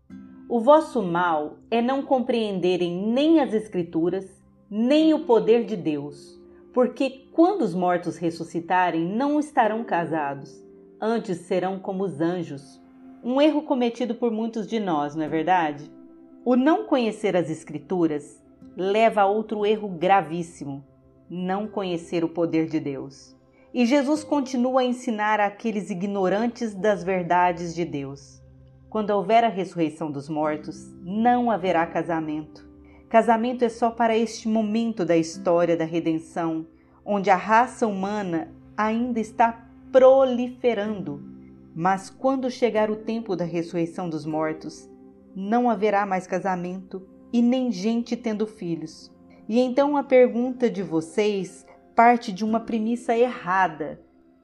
O 0.50 0.60
vosso 0.60 1.02
mal 1.02 1.60
é 1.72 1.82
não 1.82 2.02
compreenderem 2.02 3.14
nem 3.14 3.40
as 3.40 3.54
Escrituras, 3.54 4.44
nem 4.70 5.14
o 5.14 5.24
poder 5.24 5.64
de 5.64 5.78
Deus. 5.78 6.38
Porque 6.74 7.30
quando 7.32 7.62
os 7.62 7.74
mortos 7.74 8.18
ressuscitarem, 8.18 9.06
não 9.06 9.40
estarão 9.40 9.86
casados, 9.86 10.62
antes 11.00 11.38
serão 11.38 11.80
como 11.80 12.04
os 12.04 12.20
anjos. 12.20 12.82
Um 13.24 13.42
erro 13.42 13.62
cometido 13.62 14.16
por 14.16 14.32
muitos 14.32 14.68
de 14.68 14.82
nós, 14.82 15.16
não 15.16 15.24
é 15.24 15.30
verdade? 15.30 15.90
O 16.44 16.58
não 16.58 16.84
conhecer 16.84 17.38
as 17.38 17.50
Escrituras 17.50 18.46
leva 18.78 19.22
a 19.22 19.26
outro 19.26 19.66
erro 19.66 19.90
gravíssimo: 19.90 20.86
não 21.28 21.68
conhecer 21.68 22.24
o 22.24 22.30
poder 22.30 22.68
de 22.68 22.80
Deus. 22.80 23.36
E 23.74 23.86
Jesus 23.86 24.24
continua 24.24 24.82
a 24.82 24.86
ensinar 24.86 25.40
àqueles 25.40 25.90
ignorantes 25.90 26.76
das 26.76 27.04
verdades 27.04 27.74
de 27.74 27.84
Deus. 27.84 28.42
Quando 28.90 29.10
houver 29.10 29.44
a 29.44 29.50
ressurreição 29.50 30.12
dos 30.12 30.30
mortos, 30.30 30.94
não 31.04 31.52
haverá 31.52 31.86
casamento. 31.86 32.68
Casamento 33.10 33.66
é 33.66 33.70
só 33.70 33.90
para 33.90 34.18
este 34.18 34.48
momento 34.48 35.04
da 35.04 35.18
história 35.18 35.76
da 35.76 35.84
redenção, 35.84 36.66
onde 37.04 37.30
a 37.30 37.36
raça 37.36 37.88
humana 37.88 38.54
ainda 38.76 39.20
está 39.20 39.68
proliferando. 39.92 41.22
Mas 41.76 42.10
quando 42.10 42.50
chegar 42.50 42.90
o 42.90 42.96
tempo 42.96 43.36
da 43.36 43.46
ressurreição 43.46 44.10
dos 44.10 44.26
mortos, 44.26 44.90
não 45.36 45.70
haverá 45.70 46.06
mais 46.06 46.26
casamento 46.26 47.08
e 47.32 47.42
nem 47.42 47.72
gente 47.72 48.16
tendo 48.16 48.48
filhos. 48.48 49.12
E 49.48 49.60
então 49.60 49.96
a 49.96 50.04
pergunta 50.04 50.70
de 50.70 50.84
vocês 50.84 51.66
parte 51.96 52.32
de 52.32 52.46
uma 52.46 52.60
premissa 52.60 53.18
errada, 53.18 54.00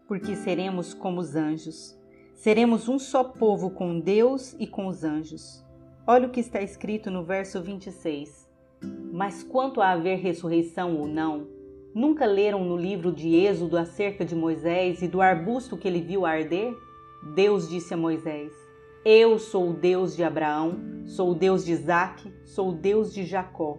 porque 0.07 0.35
seremos 0.35 0.93
como 0.93 1.19
os 1.19 1.35
anjos. 1.35 1.97
Seremos 2.33 2.89
um 2.89 2.97
só 2.97 3.23
povo 3.23 3.69
com 3.69 3.99
Deus 3.99 4.55
e 4.59 4.65
com 4.65 4.87
os 4.87 5.03
anjos. 5.03 5.63
Olha 6.05 6.27
o 6.27 6.31
que 6.31 6.39
está 6.39 6.61
escrito 6.61 7.11
no 7.11 7.23
verso 7.23 7.61
26. 7.61 8.49
Mas 9.11 9.43
quanto 9.43 9.81
a 9.81 9.91
haver 9.91 10.17
ressurreição 10.19 10.97
ou 10.97 11.07
não, 11.07 11.47
nunca 11.93 12.25
leram 12.25 12.65
no 12.65 12.75
livro 12.75 13.11
de 13.11 13.35
Êxodo 13.35 13.77
acerca 13.77 14.25
de 14.25 14.35
Moisés 14.35 15.01
e 15.01 15.07
do 15.07 15.21
arbusto 15.21 15.77
que 15.77 15.87
ele 15.87 16.01
viu 16.01 16.25
arder? 16.25 16.75
Deus 17.35 17.69
disse 17.69 17.93
a 17.93 17.97
Moisés: 17.97 18.51
eu 19.05 19.37
sou 19.37 19.71
o 19.71 19.73
Deus 19.73 20.15
de 20.15 20.23
Abraão, 20.23 20.79
sou 21.05 21.31
o 21.31 21.35
Deus 21.35 21.65
de 21.65 21.73
Isaac, 21.73 22.33
sou 22.45 22.69
o 22.69 22.73
Deus 22.73 23.13
de 23.13 23.25
Jacó. 23.25 23.77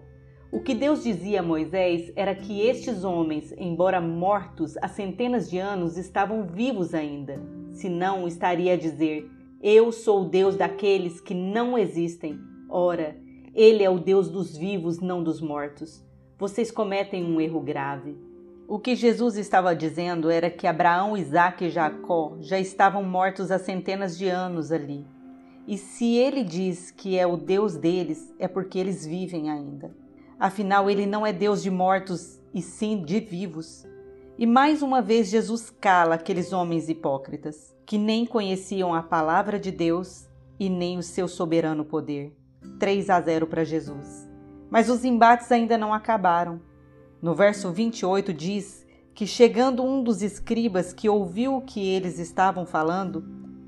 O 0.53 0.61
que 0.61 0.75
Deus 0.75 1.03
dizia 1.03 1.41
a 1.41 1.43
Moisés 1.43 2.13
era 2.15 2.35
que 2.35 2.61
estes 2.61 3.05
homens, 3.05 3.51
embora 3.57 4.03
mortos 4.03 4.77
há 4.83 4.89
centenas 4.89 5.49
de 5.49 5.59
anos, 5.59 5.97
estavam 5.97 6.47
vivos 6.47 6.93
ainda. 6.93 7.41
Senão, 7.73 8.29
estaria 8.29 8.75
a 8.75 8.77
dizer: 8.77 9.31
Eu 9.63 9.91
sou 9.91 10.23
o 10.23 10.29
Deus 10.29 10.57
daqueles 10.57 11.23
que 11.23 11.33
não 11.33 11.79
existem. 11.79 12.39
Ora, 12.69 13.17
Ele 13.55 13.83
é 13.83 13.89
o 13.89 13.99
Deus 13.99 14.29
dos 14.29 14.55
vivos, 14.55 15.01
não 15.01 15.25
dos 15.25 15.41
mortos. 15.41 16.05
Vocês 16.39 16.71
cometem 16.71 17.25
um 17.25 17.41
erro 17.41 17.61
grave. 17.61 18.15
O 18.69 18.79
que 18.79 18.95
Jesus 18.95 19.37
estava 19.37 19.75
dizendo 19.75 20.31
era 20.31 20.51
que 20.51 20.67
Abraão, 20.67 21.17
Isaac 21.17 21.65
e 21.65 21.71
Jacó 21.71 22.37
já 22.41 22.59
estavam 22.59 23.03
mortos 23.03 23.51
há 23.51 23.59
centenas 23.59 24.19
de 24.19 24.29
anos 24.29 24.71
ali. 24.71 25.14
E 25.67 25.79
se 25.79 26.17
ele 26.17 26.45
diz 26.45 26.91
que 26.91 27.19
é 27.19 27.27
o 27.27 27.37
Deus 27.37 27.77
deles, 27.77 28.35
é 28.39 28.47
porque 28.47 28.79
eles 28.79 29.07
vivem 29.07 29.51
ainda. 29.51 29.95
Afinal, 30.39 30.91
ele 30.91 31.07
não 31.07 31.27
é 31.27 31.33
Deus 31.33 31.63
de 31.63 31.71
mortos, 31.71 32.41
e 32.53 32.61
sim 32.61 33.03
de 33.03 33.19
vivos. 33.19 33.87
E 34.39 34.47
mais 34.47 34.83
uma 34.83 35.01
vez 35.01 35.29
Jesus 35.29 35.71
cala 35.71 36.17
aqueles 36.17 36.53
homens 36.53 36.89
hipócritas, 36.89 37.75
que 37.87 37.97
nem 37.97 38.27
conheciam 38.27 38.95
a 38.95 39.03
palavra 39.03 39.59
de 39.59 39.71
Deus 39.71 40.29
e 40.59 40.69
nem 40.69 40.99
o 40.99 41.03
seu 41.03 41.27
soberano 41.27 41.85
poder. 41.85 42.37
3 42.79 43.11
a 43.11 43.21
0 43.21 43.47
para 43.47 43.65
Jesus. 43.65 44.29
Mas 44.71 44.91
os 44.91 45.05
embates 45.05 45.51
ainda 45.51 45.79
não 45.79 45.95
acabaram. 45.95 46.61
No 47.23 47.35
verso 47.35 47.71
28 47.71 48.33
diz 48.33 48.85
que, 49.15 49.27
chegando 49.27 49.83
um 49.83 50.03
dos 50.03 50.21
escribas 50.21 50.93
que 50.93 51.09
ouviu 51.09 51.57
o 51.57 51.63
que 51.63 51.81
eles 51.89 52.19
estavam 52.19 52.67
falando, 52.67 53.25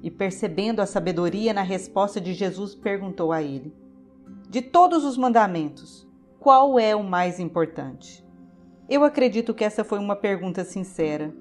e, 0.07 0.11
percebendo 0.11 0.81
a 0.81 0.87
sabedoria 0.87 1.53
na 1.53 1.63
resposta 1.63 2.21
de 2.21 2.33
Jesus, 2.33 2.77
perguntou 2.77 3.33
a 3.33 3.43
ele: 3.43 3.75
De 4.49 4.63
todos 4.63 5.05
os 5.05 5.19
mandamentos, 5.19 6.07
qual 6.39 6.79
é 6.79 6.95
o 6.95 7.03
mais 7.03 7.41
importante? 7.41 8.25
Eu 8.89 9.03
acredito 9.03 9.53
que 9.53 9.65
essa 9.65 9.83
foi 9.83 9.99
uma 9.99 10.15
pergunta 10.15 10.63
sincera. 10.63 11.35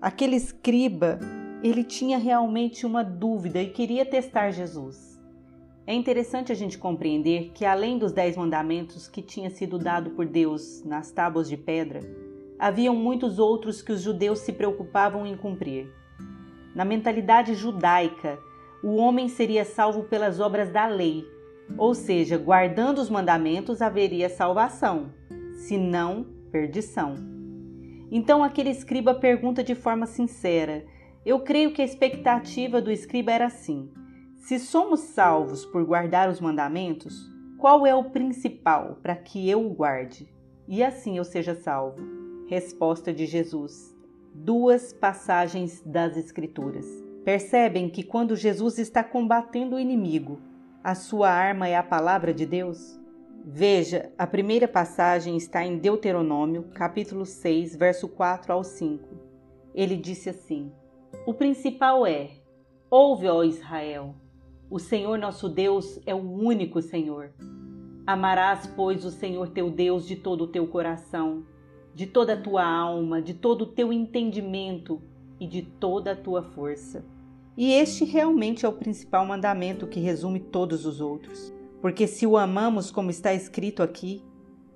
Aquele 0.00 0.36
escriba, 0.36 1.18
ele 1.62 1.84
tinha 1.84 2.16
realmente 2.16 2.86
uma 2.86 3.04
dúvida 3.04 3.60
e 3.60 3.68
queria 3.68 4.06
testar 4.06 4.52
Jesus. 4.52 5.20
É 5.86 5.92
interessante 5.92 6.50
a 6.50 6.54
gente 6.54 6.78
compreender 6.78 7.50
que, 7.52 7.66
além 7.66 7.98
dos 7.98 8.12
dez 8.12 8.38
mandamentos 8.38 9.06
que 9.06 9.20
tinha 9.20 9.50
sido 9.50 9.78
dado 9.78 10.12
por 10.12 10.24
Deus 10.24 10.82
nas 10.82 11.10
tábuas 11.10 11.46
de 11.46 11.58
pedra, 11.58 12.00
haviam 12.58 12.96
muitos 12.96 13.38
outros 13.38 13.82
que 13.82 13.92
os 13.92 14.00
judeus 14.00 14.38
se 14.38 14.54
preocupavam 14.54 15.26
em 15.26 15.36
cumprir. 15.36 15.92
Na 16.78 16.84
mentalidade 16.84 17.56
judaica, 17.56 18.38
o 18.84 18.98
homem 18.98 19.28
seria 19.28 19.64
salvo 19.64 20.04
pelas 20.04 20.38
obras 20.38 20.70
da 20.70 20.86
lei, 20.86 21.26
ou 21.76 21.92
seja, 21.92 22.38
guardando 22.38 22.98
os 22.98 23.10
mandamentos 23.10 23.82
haveria 23.82 24.28
salvação, 24.28 25.12
se 25.54 25.76
não, 25.76 26.24
perdição. 26.52 27.16
Então 28.12 28.44
aquele 28.44 28.70
escriba 28.70 29.12
pergunta 29.12 29.64
de 29.64 29.74
forma 29.74 30.06
sincera. 30.06 30.86
Eu 31.26 31.40
creio 31.40 31.72
que 31.72 31.82
a 31.82 31.84
expectativa 31.84 32.80
do 32.80 32.92
escriba 32.92 33.32
era 33.32 33.46
assim: 33.46 33.90
se 34.36 34.56
somos 34.60 35.00
salvos 35.00 35.64
por 35.64 35.84
guardar 35.84 36.30
os 36.30 36.40
mandamentos, 36.40 37.28
qual 37.58 37.84
é 37.88 37.92
o 37.92 38.10
principal 38.10 39.00
para 39.02 39.16
que 39.16 39.50
eu 39.50 39.66
o 39.66 39.74
guarde 39.74 40.32
e 40.68 40.84
assim 40.84 41.18
eu 41.18 41.24
seja 41.24 41.56
salvo? 41.56 41.98
Resposta 42.46 43.12
de 43.12 43.26
Jesus: 43.26 43.97
duas 44.44 44.92
passagens 44.92 45.82
das 45.84 46.16
Escrituras. 46.16 46.86
Percebem 47.24 47.90
que 47.90 48.02
quando 48.02 48.36
Jesus 48.36 48.78
está 48.78 49.02
combatendo 49.02 49.76
o 49.76 49.80
inimigo, 49.80 50.40
a 50.82 50.94
sua 50.94 51.28
arma 51.28 51.68
é 51.68 51.76
a 51.76 51.82
palavra 51.82 52.32
de 52.32 52.46
Deus? 52.46 52.98
Veja, 53.44 54.12
a 54.16 54.26
primeira 54.26 54.68
passagem 54.68 55.36
está 55.36 55.64
em 55.64 55.78
Deuteronômio, 55.78 56.64
capítulo 56.74 57.26
6, 57.26 57.76
verso 57.76 58.08
4 58.08 58.52
ao 58.52 58.62
5. 58.62 59.08
Ele 59.74 59.96
disse 59.96 60.30
assim: 60.30 60.72
O 61.26 61.34
principal 61.34 62.06
é: 62.06 62.30
Ouve, 62.90 63.26
ó 63.26 63.42
Israel, 63.42 64.14
o 64.70 64.78
Senhor 64.78 65.18
nosso 65.18 65.48
Deus 65.48 66.00
é 66.06 66.14
o 66.14 66.18
único 66.18 66.80
Senhor. 66.80 67.32
Amarás, 68.06 68.66
pois, 68.66 69.04
o 69.04 69.10
Senhor 69.10 69.48
teu 69.48 69.70
Deus 69.70 70.06
de 70.06 70.16
todo 70.16 70.44
o 70.44 70.48
teu 70.48 70.66
coração, 70.66 71.44
de 71.98 72.06
toda 72.06 72.34
a 72.34 72.40
tua 72.40 72.64
alma, 72.64 73.20
de 73.20 73.34
todo 73.34 73.62
o 73.62 73.66
teu 73.66 73.92
entendimento 73.92 75.02
e 75.40 75.48
de 75.48 75.62
toda 75.62 76.12
a 76.12 76.16
tua 76.16 76.44
força. 76.44 77.04
E 77.56 77.72
este 77.72 78.04
realmente 78.04 78.64
é 78.64 78.68
o 78.68 78.72
principal 78.72 79.26
mandamento 79.26 79.84
que 79.88 79.98
resume 79.98 80.38
todos 80.38 80.86
os 80.86 81.00
outros. 81.00 81.52
Porque 81.82 82.06
se 82.06 82.24
o 82.24 82.36
amamos 82.36 82.92
como 82.92 83.10
está 83.10 83.34
escrito 83.34 83.82
aqui, 83.82 84.22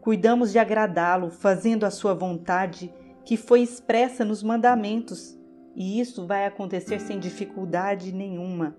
cuidamos 0.01 0.51
de 0.51 0.59
agradá-lo, 0.59 1.31
fazendo 1.31 1.85
a 1.85 1.93
sua 1.93 2.13
vontade 2.13 2.93
que 3.25 3.37
foi 3.37 3.61
expressa 3.61 4.25
nos 4.25 4.43
mandamentos, 4.43 5.39
e 5.77 6.01
isso 6.01 6.27
vai 6.27 6.45
acontecer 6.45 6.99
sem 6.99 7.21
dificuldade 7.21 8.11
nenhuma. 8.11 8.77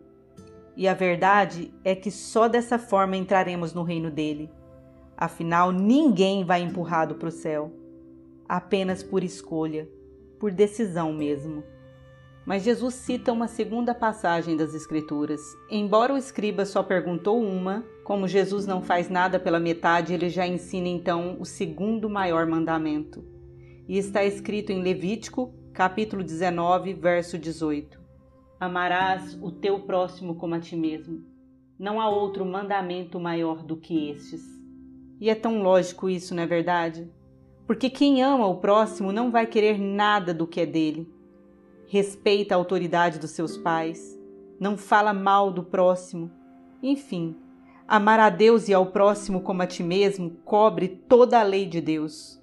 E 0.75 0.85
a 0.85 0.93
verdade 0.93 1.73
é 1.81 1.95
que 1.95 2.12
só 2.12 2.50
dessa 2.50 2.77
forma 2.77 3.15
entraremos 3.15 3.73
no 3.73 3.83
reino 3.83 4.12
dele. 4.12 4.51
Afinal, 5.15 5.71
ninguém 5.71 6.43
vai 6.43 6.62
empurrado 6.62 7.15
para 7.15 7.29
o 7.29 7.31
céu, 7.31 7.71
apenas 8.53 9.01
por 9.01 9.24
escolha, 9.24 9.89
por 10.39 10.51
decisão 10.51 11.12
mesmo. 11.12 11.63
Mas 12.45 12.62
Jesus 12.62 12.93
cita 12.93 13.31
uma 13.31 13.48
segunda 13.48 13.95
passagem 13.95 14.55
das 14.55 14.75
Escrituras. 14.75 15.41
Embora 15.72 16.13
o 16.13 16.17
escriba 16.17 16.63
só 16.63 16.83
perguntou 16.83 17.41
uma, 17.41 17.83
como 18.03 18.27
Jesus 18.27 18.67
não 18.67 18.79
faz 18.79 19.10
nada 19.10 19.39
pela 19.39 19.60
metade, 19.60 20.13
ele 20.13 20.29
já 20.29 20.45
ensina 20.45 20.88
então 20.88 21.36
o 21.39 21.45
segundo 21.45 22.07
maior 22.07 22.45
mandamento. 22.45 23.25
E 23.88 23.98
está 23.98 24.24
escrito 24.24 24.72
em 24.72 24.83
Levítico, 24.83 25.51
capítulo 25.74 26.24
19, 26.24 26.93
verso 26.93 27.39
18: 27.39 28.00
Amarás 28.60 29.36
o 29.41 29.51
teu 29.51 29.79
próximo 29.79 30.36
como 30.36 30.53
a 30.53 30.60
ti 30.60 30.75
mesmo. 30.75 31.25
Não 31.79 32.00
há 32.00 32.07
outro 32.07 32.45
mandamento 32.45 33.19
maior 33.19 33.63
do 33.63 33.77
que 33.77 34.12
estes. 34.12 34.43
E 35.19 35.27
é 35.27 35.33
tão 35.33 35.63
lógico 35.63 36.07
isso, 36.07 36.36
não 36.36 36.43
é 36.43 36.45
verdade? 36.45 37.10
Porque 37.65 37.89
quem 37.89 38.22
ama 38.22 38.48
o 38.48 38.58
próximo 38.58 39.12
não 39.12 39.32
vai 39.32 39.46
querer 39.48 39.79
nada 39.79 40.34
do 40.34 40.46
que 40.46 40.62
é 40.62 40.65
dele 40.65 41.08
respeita 41.93 42.55
a 42.55 42.58
autoridade 42.58 43.20
dos 43.20 43.29
seus 43.29 43.55
pais, 43.55 44.20
não 44.60 44.75
fala 44.75 45.13
mal 45.13 45.51
do 45.51 45.62
próximo. 45.62 46.32
Enfim, 46.82 47.36
amar 47.88 48.20
a 48.20 48.32
Deus 48.32 48.67
e 48.67 48.74
ao 48.74 48.88
próximo 48.88 49.41
como 49.41 49.62
a 49.62 49.67
ti 49.67 49.84
mesmo 49.84 50.32
cobre 50.43 50.88
toda 50.88 51.39
a 51.39 51.43
lei 51.43 51.67
de 51.67 51.79
Deus. 51.79 52.41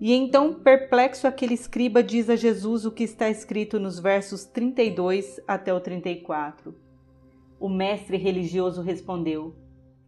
E 0.00 0.14
então, 0.14 0.54
perplexo, 0.54 1.26
aquele 1.26 1.54
escriba 1.54 2.04
diz 2.04 2.30
a 2.30 2.36
Jesus 2.36 2.84
o 2.86 2.92
que 2.92 3.02
está 3.02 3.28
escrito 3.28 3.80
nos 3.80 3.98
versos 3.98 4.44
32 4.44 5.40
até 5.48 5.74
o 5.74 5.80
34. 5.80 6.72
O 7.58 7.68
mestre 7.68 8.16
religioso 8.16 8.80
respondeu: 8.80 9.56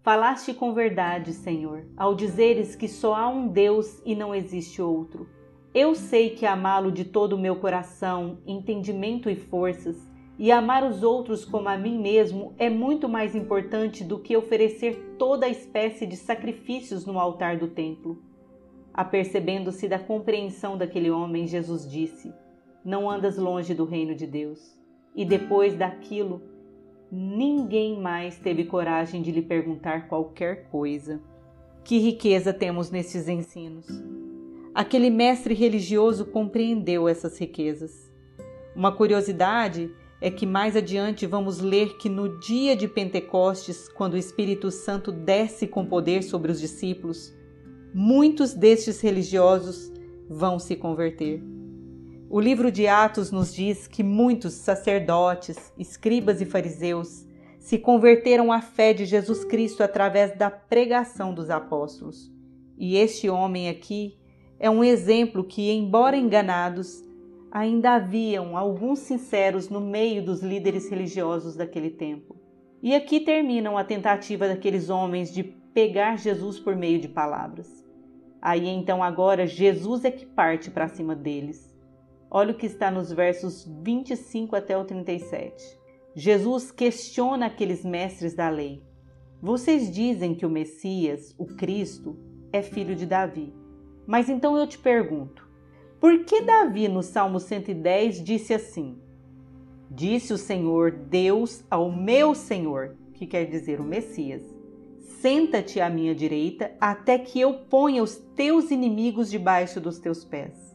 Falaste 0.03 0.55
com 0.55 0.73
verdade, 0.73 1.35
Senhor, 1.35 1.85
ao 1.95 2.15
dizeres 2.15 2.75
que 2.75 2.89
só 2.89 3.15
há 3.15 3.29
um 3.29 3.49
Deus 3.49 4.01
e 4.03 4.15
não 4.15 4.35
existe 4.35 4.81
outro. 4.81 5.29
Eu 5.75 5.95
sei 5.95 6.31
que 6.31 6.47
amá-lo 6.47 6.91
de 6.91 7.05
todo 7.05 7.35
o 7.35 7.39
meu 7.39 7.57
coração, 7.57 8.39
entendimento 8.47 9.29
e 9.29 9.37
forças, 9.37 10.11
e 10.39 10.51
amar 10.51 10.83
os 10.85 11.03
outros 11.03 11.45
como 11.45 11.69
a 11.69 11.77
mim 11.77 12.01
mesmo 12.01 12.55
é 12.57 12.71
muito 12.71 13.11
mais 13.11 13.35
importante 13.35 14.03
do 14.03 14.19
que 14.19 14.35
oferecer 14.35 15.17
toda 15.19 15.45
a 15.45 15.51
espécie 15.51 16.07
de 16.07 16.17
sacrifícios 16.17 17.05
no 17.05 17.19
altar 17.19 17.59
do 17.59 17.69
templo. 17.69 18.23
Apercebendo-se 18.95 19.87
da 19.87 19.99
compreensão 19.99 20.79
daquele 20.79 21.11
homem, 21.11 21.47
Jesus 21.47 21.87
disse: 21.87 22.33
Não 22.83 23.09
andas 23.09 23.37
longe 23.37 23.75
do 23.75 23.85
reino 23.85 24.15
de 24.15 24.27
Deus. 24.27 24.81
E 25.15 25.27
depois 25.27 25.77
daquilo, 25.77 26.41
ninguém 27.11 28.01
mais 28.01 28.39
teve 28.39 28.65
coragem 28.65 29.23
de 29.23 29.33
lhe 29.33 29.43
perguntar 29.43 30.09
qualquer 30.09 30.69
coisa. 30.71 31.21
Que 31.85 31.99
riqueza 31.99 32.53
temos 32.53 32.91
nesses 32.91 33.29
ensinos! 33.29 33.87
Aquele 34.75 35.11
mestre 35.11 35.53
religioso 35.53 36.25
compreendeu 36.25 37.09
essas 37.09 37.37
riquezas. 37.39 38.11
Uma 38.77 38.93
curiosidade 38.93 39.91
é 40.21 40.31
que 40.31 40.47
mais 40.47 40.77
adiante 40.77 41.27
vamos 41.27 41.59
ler 41.61 41.97
que 41.97 42.09
no 42.09 42.39
dia 42.39 42.77
de 42.77 42.87
Pentecostes, 42.87 43.89
quando 43.89 44.15
o 44.15 44.19
Espírito 44.19 44.71
Santo 44.71 45.11
desce 45.11 45.67
com 45.67 45.85
poder 45.85 46.23
sobre 46.23 46.53
os 46.53 46.61
discípulos, 46.61 47.35
muitos 47.93 48.55
destes 48.55 49.01
religiosos 49.01 49.91
vão 50.29 50.59
se 50.59 50.77
converter. 50.77 51.43
O 52.33 52.39
livro 52.39 52.71
de 52.71 52.87
Atos 52.87 53.33
nos 53.33 53.53
diz 53.53 53.89
que 53.89 54.05
muitos 54.05 54.53
sacerdotes, 54.53 55.73
escribas 55.77 56.41
e 56.41 56.47
fariseus 56.47 57.27
se 57.59 57.77
converteram 57.77 58.53
à 58.53 58.63
fé 58.63 58.95
de 58.95 59.05
Jesus 59.05 59.45
Cristo 59.45 59.83
através 59.83 60.39
da 60.39 60.49
pregação 60.49 61.35
dos 61.35 61.51
apóstolos. 61.51 62.33
E 62.79 62.97
este 62.97 63.29
homem 63.29 63.69
aqui 63.69 64.17
é 64.61 64.71
um 64.71 64.85
exemplo 64.85 65.43
que, 65.43 65.73
embora 65.73 66.17
enganados, 66.17 67.03
ainda 67.51 67.95
haviam 67.97 68.57
alguns 68.57 69.01
sinceros 69.01 69.69
no 69.69 69.81
meio 69.81 70.25
dos 70.25 70.41
líderes 70.41 70.89
religiosos 70.89 71.57
daquele 71.57 71.91
tempo. 71.91 72.37
E 72.81 72.95
aqui 72.95 73.19
terminam 73.19 73.77
a 73.77 73.83
tentativa 73.83 74.47
daqueles 74.47 74.89
homens 74.89 75.35
de 75.35 75.43
pegar 75.43 76.17
Jesus 76.17 76.61
por 76.61 76.77
meio 76.77 77.01
de 77.01 77.09
palavras. 77.09 77.85
Aí 78.41 78.69
então 78.69 79.03
agora 79.03 79.49
Jesus 79.49 80.05
é 80.05 80.13
que 80.13 80.25
parte 80.25 80.71
para 80.71 80.87
cima 80.87 81.17
deles. 81.17 81.80
Olha 82.33 82.53
o 82.53 82.57
que 82.57 82.67
está 82.67 82.93
nos 82.93 83.11
versos 83.11 83.69
25 83.83 84.55
até 84.55 84.79
o 84.79 84.85
37. 84.85 85.77
Jesus 86.15 86.71
questiona 86.71 87.47
aqueles 87.47 87.85
mestres 87.85 88.35
da 88.35 88.49
lei. 88.49 88.85
Vocês 89.43 89.91
dizem 89.91 90.35
que 90.35 90.47
o 90.47 90.51
Messias, 90.51 91.35
o 91.37 91.45
Cristo, 91.45 92.17
é 92.53 92.63
filho 92.63 92.95
de 92.95 93.05
Davi. 93.05 93.53
Mas 94.07 94.29
então 94.29 94.57
eu 94.57 94.65
te 94.65 94.79
pergunto: 94.79 95.49
por 95.99 96.25
que 96.25 96.43
Davi 96.43 96.87
no 96.87 97.03
Salmo 97.03 97.41
110 97.41 98.23
disse 98.23 98.55
assim: 98.55 98.97
Disse 99.91 100.33
o 100.33 100.39
Senhor 100.39 100.93
Deus 100.93 101.65
ao 101.69 101.91
meu 101.91 102.33
Senhor, 102.33 102.97
que 103.13 103.27
quer 103.27 103.47
dizer 103.47 103.81
o 103.81 103.85
Messias: 103.85 104.43
Senta-te 105.01 105.81
à 105.81 105.91
minha 105.91 106.15
direita 106.15 106.71
até 106.81 107.19
que 107.19 107.41
eu 107.41 107.55
ponha 107.69 108.05
os 108.05 108.17
teus 108.37 108.71
inimigos 108.71 109.29
debaixo 109.29 109.81
dos 109.81 109.99
teus 109.99 110.25
pés. 110.25 110.70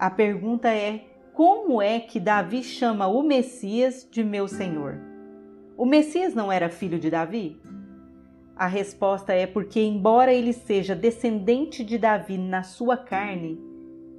A 0.00 0.08
pergunta 0.08 0.70
é: 0.70 1.04
como 1.34 1.82
é 1.82 2.00
que 2.00 2.18
Davi 2.18 2.62
chama 2.64 3.06
o 3.06 3.22
Messias 3.22 4.08
de 4.10 4.24
meu 4.24 4.48
Senhor? 4.48 4.98
O 5.76 5.84
Messias 5.84 6.34
não 6.34 6.50
era 6.50 6.70
filho 6.70 6.98
de 6.98 7.10
Davi? 7.10 7.60
A 8.56 8.66
resposta 8.66 9.34
é 9.34 9.46
porque, 9.46 9.78
embora 9.78 10.32
ele 10.32 10.54
seja 10.54 10.96
descendente 10.96 11.84
de 11.84 11.98
Davi 11.98 12.38
na 12.38 12.62
sua 12.62 12.96
carne, 12.96 13.60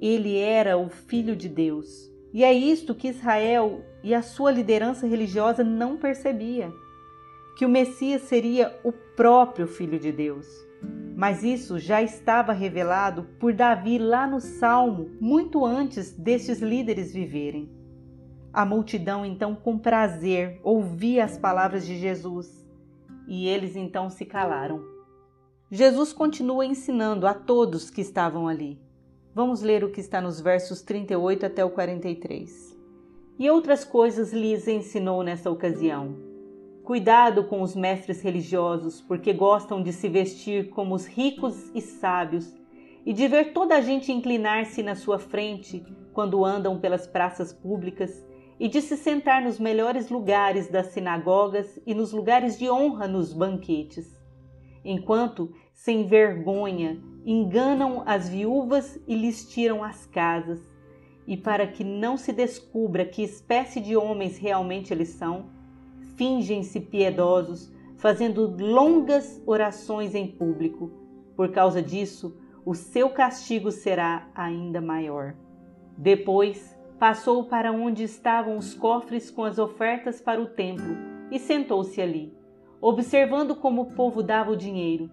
ele 0.00 0.38
era 0.38 0.78
o 0.78 0.88
filho 0.88 1.34
de 1.34 1.48
Deus. 1.48 2.08
E 2.32 2.44
é 2.44 2.52
isto 2.52 2.94
que 2.94 3.08
Israel 3.08 3.84
e 4.04 4.14
a 4.14 4.22
sua 4.22 4.52
liderança 4.52 5.04
religiosa 5.04 5.64
não 5.64 5.96
percebia, 5.96 6.72
que 7.58 7.66
o 7.66 7.68
Messias 7.68 8.22
seria 8.22 8.78
o 8.84 8.92
próprio 8.92 9.66
filho 9.66 9.98
de 9.98 10.12
Deus. 10.12 10.46
Mas 11.14 11.42
isso 11.42 11.78
já 11.78 12.02
estava 12.02 12.52
revelado 12.52 13.24
por 13.38 13.52
Davi 13.52 13.98
lá 13.98 14.26
no 14.26 14.40
Salmo, 14.40 15.10
muito 15.20 15.64
antes 15.64 16.12
destes 16.12 16.60
líderes 16.60 17.12
viverem. 17.12 17.70
A 18.52 18.64
multidão 18.64 19.24
então 19.24 19.54
com 19.54 19.78
prazer 19.78 20.60
ouvia 20.62 21.24
as 21.24 21.38
palavras 21.38 21.86
de 21.86 21.98
Jesus 21.98 22.66
e 23.26 23.46
eles 23.46 23.76
então 23.76 24.10
se 24.10 24.24
calaram. 24.24 24.82
Jesus 25.70 26.12
continua 26.12 26.66
ensinando 26.66 27.26
a 27.26 27.32
todos 27.32 27.88
que 27.88 28.02
estavam 28.02 28.46
ali. 28.46 28.78
Vamos 29.34 29.62
ler 29.62 29.82
o 29.82 29.90
que 29.90 30.00
está 30.00 30.20
nos 30.20 30.38
versos 30.38 30.82
38 30.82 31.46
até 31.46 31.64
o 31.64 31.70
43. 31.70 32.76
E 33.38 33.48
outras 33.48 33.82
coisas 33.82 34.32
lhes 34.32 34.68
ensinou 34.68 35.22
nessa 35.22 35.50
ocasião. 35.50 36.31
Cuidado 36.84 37.44
com 37.44 37.62
os 37.62 37.76
mestres 37.76 38.22
religiosos, 38.22 39.00
porque 39.00 39.32
gostam 39.32 39.80
de 39.80 39.92
se 39.92 40.08
vestir 40.08 40.68
como 40.70 40.96
os 40.96 41.06
ricos 41.06 41.70
e 41.72 41.80
sábios 41.80 42.52
e 43.06 43.12
de 43.12 43.28
ver 43.28 43.52
toda 43.52 43.76
a 43.76 43.80
gente 43.80 44.10
inclinar-se 44.10 44.82
na 44.82 44.96
sua 44.96 45.16
frente 45.18 45.84
quando 46.12 46.44
andam 46.44 46.80
pelas 46.80 47.06
praças 47.06 47.52
públicas 47.52 48.26
e 48.58 48.66
de 48.66 48.80
se 48.80 48.96
sentar 48.96 49.42
nos 49.42 49.60
melhores 49.60 50.10
lugares 50.10 50.68
das 50.68 50.86
sinagogas 50.88 51.80
e 51.86 51.94
nos 51.94 52.12
lugares 52.12 52.58
de 52.58 52.68
honra 52.68 53.06
nos 53.06 53.32
banquetes, 53.32 54.20
enquanto, 54.84 55.52
sem 55.72 56.04
vergonha, 56.04 57.00
enganam 57.24 58.02
as 58.04 58.28
viúvas 58.28 59.00
e 59.06 59.14
lhes 59.14 59.48
tiram 59.48 59.84
as 59.84 60.04
casas, 60.06 60.60
e 61.28 61.36
para 61.36 61.64
que 61.64 61.84
não 61.84 62.16
se 62.16 62.32
descubra 62.32 63.04
que 63.04 63.22
espécie 63.22 63.80
de 63.80 63.96
homens 63.96 64.36
realmente 64.36 64.92
eles 64.92 65.10
são, 65.10 65.50
fingem-se 66.22 66.78
piedosos, 66.78 67.68
fazendo 67.96 68.56
longas 68.56 69.42
orações 69.44 70.14
em 70.14 70.28
público. 70.28 70.88
Por 71.34 71.50
causa 71.50 71.82
disso, 71.82 72.38
o 72.64 72.76
seu 72.76 73.10
castigo 73.10 73.72
será 73.72 74.30
ainda 74.32 74.80
maior. 74.80 75.34
Depois, 75.98 76.78
passou 76.96 77.46
para 77.46 77.72
onde 77.72 78.04
estavam 78.04 78.56
os 78.56 78.72
cofres 78.72 79.32
com 79.32 79.42
as 79.42 79.58
ofertas 79.58 80.20
para 80.20 80.40
o 80.40 80.46
templo 80.46 80.94
e 81.28 81.40
sentou-se 81.40 82.00
ali, 82.00 82.32
observando 82.80 83.56
como 83.56 83.82
o 83.82 83.92
povo 83.92 84.22
dava 84.22 84.52
o 84.52 84.56
dinheiro. 84.56 85.10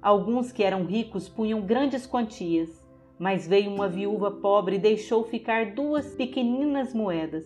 Alguns 0.00 0.52
que 0.52 0.62
eram 0.62 0.84
ricos 0.84 1.28
punham 1.28 1.60
grandes 1.60 2.06
quantias, 2.06 2.80
mas 3.18 3.48
veio 3.48 3.68
uma 3.68 3.88
viúva 3.88 4.30
pobre 4.30 4.76
e 4.76 4.78
deixou 4.78 5.24
ficar 5.24 5.74
duas 5.74 6.14
pequeninas 6.14 6.94
moedas. 6.94 7.44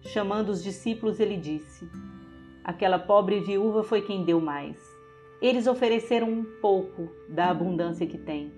Chamando 0.00 0.48
os 0.48 0.64
discípulos, 0.64 1.20
ele 1.20 1.36
disse: 1.36 1.86
Aquela 2.64 2.98
pobre 2.98 3.40
viúva 3.40 3.82
foi 3.82 4.02
quem 4.02 4.24
deu 4.24 4.40
mais. 4.40 4.78
Eles 5.40 5.66
ofereceram 5.66 6.28
um 6.30 6.44
pouco 6.60 7.08
da 7.28 7.50
abundância 7.50 8.06
que 8.06 8.18
tem, 8.18 8.52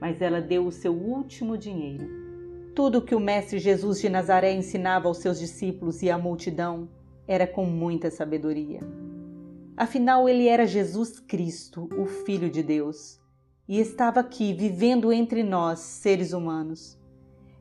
mas 0.00 0.20
ela 0.20 0.40
deu 0.40 0.66
o 0.66 0.72
seu 0.72 0.92
último 0.92 1.56
dinheiro. 1.56 2.06
Tudo 2.74 3.02
que 3.02 3.14
o 3.14 3.20
Mestre 3.20 3.58
Jesus 3.58 4.00
de 4.00 4.08
Nazaré 4.08 4.52
ensinava 4.52 5.06
aos 5.06 5.18
seus 5.18 5.38
discípulos 5.38 6.02
e 6.02 6.10
à 6.10 6.18
multidão 6.18 6.88
era 7.26 7.46
com 7.46 7.64
muita 7.64 8.10
sabedoria. 8.10 8.80
Afinal, 9.76 10.28
ele 10.28 10.48
era 10.48 10.66
Jesus 10.66 11.20
Cristo, 11.20 11.88
o 11.96 12.06
Filho 12.06 12.50
de 12.50 12.62
Deus, 12.62 13.20
e 13.68 13.80
estava 13.80 14.20
aqui 14.20 14.52
vivendo 14.52 15.12
entre 15.12 15.42
nós, 15.42 15.78
seres 15.78 16.32
humanos. 16.32 16.98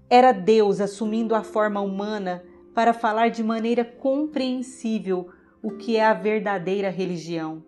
Era 0.10 0.32
Deus 0.32 0.82
assumindo 0.82 1.34
a 1.34 1.44
forma 1.44 1.80
humana 1.80 2.44
para 2.74 2.94
falar 2.94 3.30
de 3.30 3.44
maneira 3.44 3.86
compreensível 3.86 5.30
o 5.64 5.72
que 5.72 5.96
é 5.96 6.04
a 6.06 6.14
verdadeira 6.14 6.90
religião, 6.90 7.64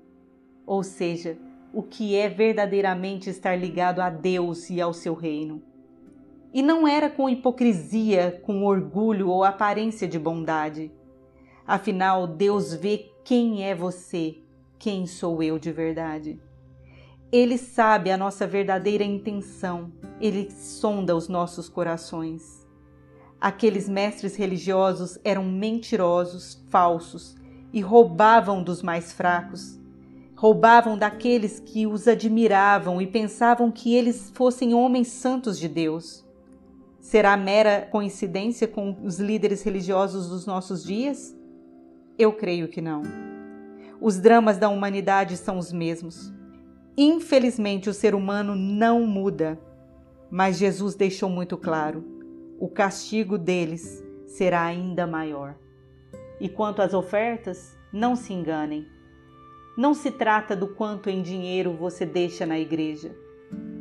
ou 0.65 0.83
seja, 0.83 1.37
o 1.73 1.81
que 1.81 2.13
é 2.13 2.27
verdadeiramente 2.27 3.29
estar 3.29 3.55
ligado 3.55 4.01
a 4.01 4.09
Deus 4.09 4.69
e 4.69 4.81
ao 4.81 4.93
seu 4.93 5.13
reino. 5.13 5.63
E 6.53 6.61
não 6.61 6.85
era 6.85 7.09
com 7.09 7.29
hipocrisia, 7.29 8.41
com 8.43 8.65
orgulho 8.65 9.29
ou 9.29 9.45
aparência 9.45 10.09
de 10.09 10.19
bondade. 10.19 10.91
Afinal, 11.65 12.27
Deus 12.27 12.73
vê 12.73 13.13
quem 13.23 13.63
é 13.63 13.73
você, 13.73 14.39
quem 14.77 15.07
sou 15.07 15.41
eu 15.41 15.57
de 15.57 15.71
verdade. 15.71 16.37
Ele 17.31 17.57
sabe 17.57 18.11
a 18.11 18.17
nossa 18.17 18.45
verdadeira 18.45 19.05
intenção, 19.05 19.93
ele 20.19 20.51
sonda 20.51 21.15
os 21.15 21.29
nossos 21.29 21.69
corações. 21.69 22.67
Aqueles 23.39 23.87
mestres 23.87 24.35
religiosos 24.35 25.17
eram 25.23 25.45
mentirosos, 25.45 26.61
falsos 26.69 27.37
e 27.75 27.81
roubavam 27.81 28.63
dos 28.63 28.81
mais 28.81 29.11
fracos. 29.11 29.77
Roubavam 30.33 30.97
daqueles 30.97 31.59
que 31.59 31.85
os 31.85 32.07
admiravam 32.07 33.01
e 33.01 33.05
pensavam 33.05 33.69
que 33.69 33.93
eles 33.93 34.31
fossem 34.33 34.73
homens 34.73 35.09
santos 35.09 35.59
de 35.59 35.67
Deus. 35.67 36.25
Será 37.01 37.35
mera 37.35 37.85
coincidência 37.91 38.65
com 38.65 38.95
os 39.03 39.19
líderes 39.19 39.61
religiosos 39.61 40.29
dos 40.29 40.45
nossos 40.45 40.85
dias? 40.85 41.35
Eu 42.17 42.31
creio 42.31 42.69
que 42.69 42.79
não. 42.79 43.03
Os 43.99 44.19
dramas 44.21 44.57
da 44.57 44.69
humanidade 44.69 45.35
são 45.35 45.57
os 45.57 45.73
mesmos. 45.73 46.33
Infelizmente, 46.97 47.89
o 47.89 47.93
ser 47.93 48.15
humano 48.15 48.55
não 48.55 49.05
muda, 49.05 49.59
mas 50.31 50.57
Jesus 50.57 50.95
deixou 50.95 51.29
muito 51.29 51.57
claro: 51.57 52.05
o 52.57 52.69
castigo 52.69 53.37
deles 53.37 54.01
será 54.25 54.63
ainda 54.63 55.05
maior. 55.05 55.55
E 56.39 56.49
quanto 56.49 56.81
às 56.81 56.93
ofertas, 56.93 57.77
não 57.91 58.15
se 58.15 58.33
enganem. 58.33 58.85
Não 59.77 59.93
se 59.93 60.11
trata 60.11 60.55
do 60.55 60.67
quanto 60.67 61.09
em 61.09 61.21
dinheiro 61.21 61.73
você 61.73 62.05
deixa 62.05 62.45
na 62.45 62.57
igreja, 62.57 63.15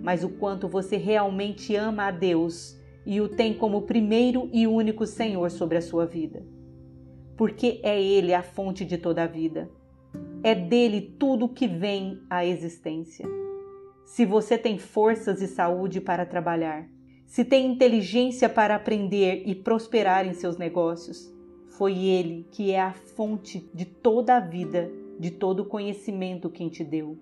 mas 0.03 0.25
o 0.25 0.29
quanto 0.29 0.69
você 0.69 0.97
realmente 0.97 1.75
ama 1.77 2.05
a 2.05 2.11
Deus 2.11 2.79
e 3.07 3.21
o 3.21 3.29
tem 3.29 3.55
como 3.55 3.83
primeiro 3.83 4.49
e 4.53 4.67
único 4.67 5.07
Senhor 5.07 5.51
sobre 5.51 5.79
a 5.79 5.83
sua 5.83 6.07
vida. 6.07 6.45
Porque 7.37 7.81
é 7.83 8.01
Ele 8.01 8.35
a 8.35 8.43
fonte 8.43 8.85
de 8.85 8.99
toda 8.99 9.25
a 9.25 9.27
vida. 9.27 9.71
É 10.43 10.55
dele 10.55 11.01
tudo 11.19 11.49
que 11.49 11.67
vem 11.67 12.21
à 12.29 12.45
existência. 12.45 13.27
Se 14.05 14.25
você 14.25 14.59
tem 14.59 14.79
forças 14.79 15.41
e 15.43 15.49
saúde 15.49 16.01
para 16.01 16.27
trabalhar, 16.27 16.89
se 17.27 17.45
tem 17.45 17.67
inteligência 17.67 18.49
para 18.49 18.77
aprender 18.77 19.43
e 19.47 19.55
prosperar 19.55 20.27
em 20.27 20.35
seus 20.35 20.57
negócios, 20.57 21.34
foi 21.77 21.99
Ele 21.99 22.47
que 22.51 22.71
é 22.71 22.81
a 22.81 22.93
fonte 22.93 23.69
de 23.75 23.85
toda 23.85 24.37
a 24.37 24.41
vida, 24.41 24.91
de 25.19 25.31
todo 25.31 25.61
o 25.61 25.67
conhecimento 25.67 26.51
quem 26.51 26.69
te 26.69 26.85
deu. 26.85 27.19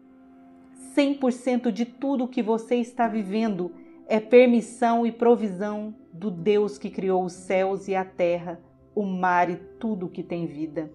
100% 0.94 1.70
de 1.70 1.84
tudo 1.84 2.28
que 2.28 2.42
você 2.42 2.76
está 2.76 3.08
vivendo 3.08 3.72
é 4.06 4.20
permissão 4.20 5.06
e 5.06 5.12
provisão 5.12 5.94
do 6.12 6.30
Deus 6.30 6.76
que 6.76 6.90
criou 6.90 7.24
os 7.24 7.32
céus 7.32 7.88
e 7.88 7.94
a 7.94 8.04
terra, 8.04 8.60
o 8.94 9.04
mar 9.04 9.48
e 9.48 9.56
tudo 9.78 10.08
que 10.08 10.22
tem 10.22 10.46
vida. 10.46 10.92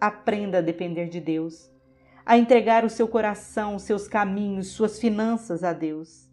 Aprenda 0.00 0.58
a 0.58 0.62
depender 0.62 1.08
de 1.08 1.20
Deus, 1.20 1.70
a 2.24 2.38
entregar 2.38 2.84
o 2.84 2.90
seu 2.90 3.06
coração, 3.06 3.78
seus 3.78 4.08
caminhos, 4.08 4.68
suas 4.68 4.98
finanças 4.98 5.62
a 5.62 5.74
Deus. 5.74 6.30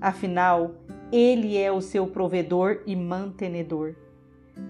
Afinal, 0.00 0.76
Ele 1.10 1.56
é 1.56 1.72
o 1.72 1.80
seu 1.80 2.06
provedor 2.06 2.82
e 2.86 2.94
mantenedor. 2.94 3.96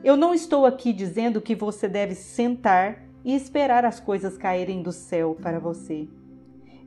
Eu 0.02 0.16
não 0.16 0.32
estou 0.32 0.64
aqui 0.64 0.92
dizendo 0.92 1.40
que 1.40 1.54
você 1.54 1.88
deve 1.88 2.14
sentar 2.14 3.04
e 3.24 3.34
esperar 3.34 3.84
as 3.84 4.00
coisas 4.00 4.38
caírem 4.38 4.82
do 4.82 4.92
céu 4.92 5.36
para 5.40 5.58
você. 5.58 6.08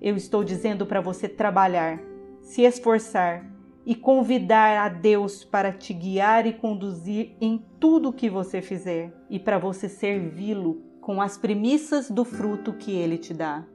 Eu 0.02 0.16
estou 0.16 0.44
dizendo 0.44 0.86
para 0.86 1.02
você 1.02 1.28
trabalhar, 1.28 2.00
se 2.42 2.64
esforçar 2.64 3.46
e 3.86 3.96
convidar 3.96 4.86
a 4.86 4.90
Deus 4.90 5.44
para 5.44 5.72
te 5.72 5.94
guiar 5.94 6.46
e 6.46 6.54
conduzir 6.54 7.36
em 7.42 7.64
tudo 7.80 8.10
o 8.10 8.14
que 8.14 8.30
você 8.30 8.62
fizer 8.62 9.14
e 9.30 9.40
para 9.40 9.58
você 9.58 9.90
servi-lo 9.90 10.82
com 11.02 11.22
as 11.22 11.38
premissas 11.38 12.10
do 12.10 12.24
fruto 12.24 12.74
que 12.74 12.92
ele 12.92 13.18
te 13.18 13.34
dá. 13.34 13.66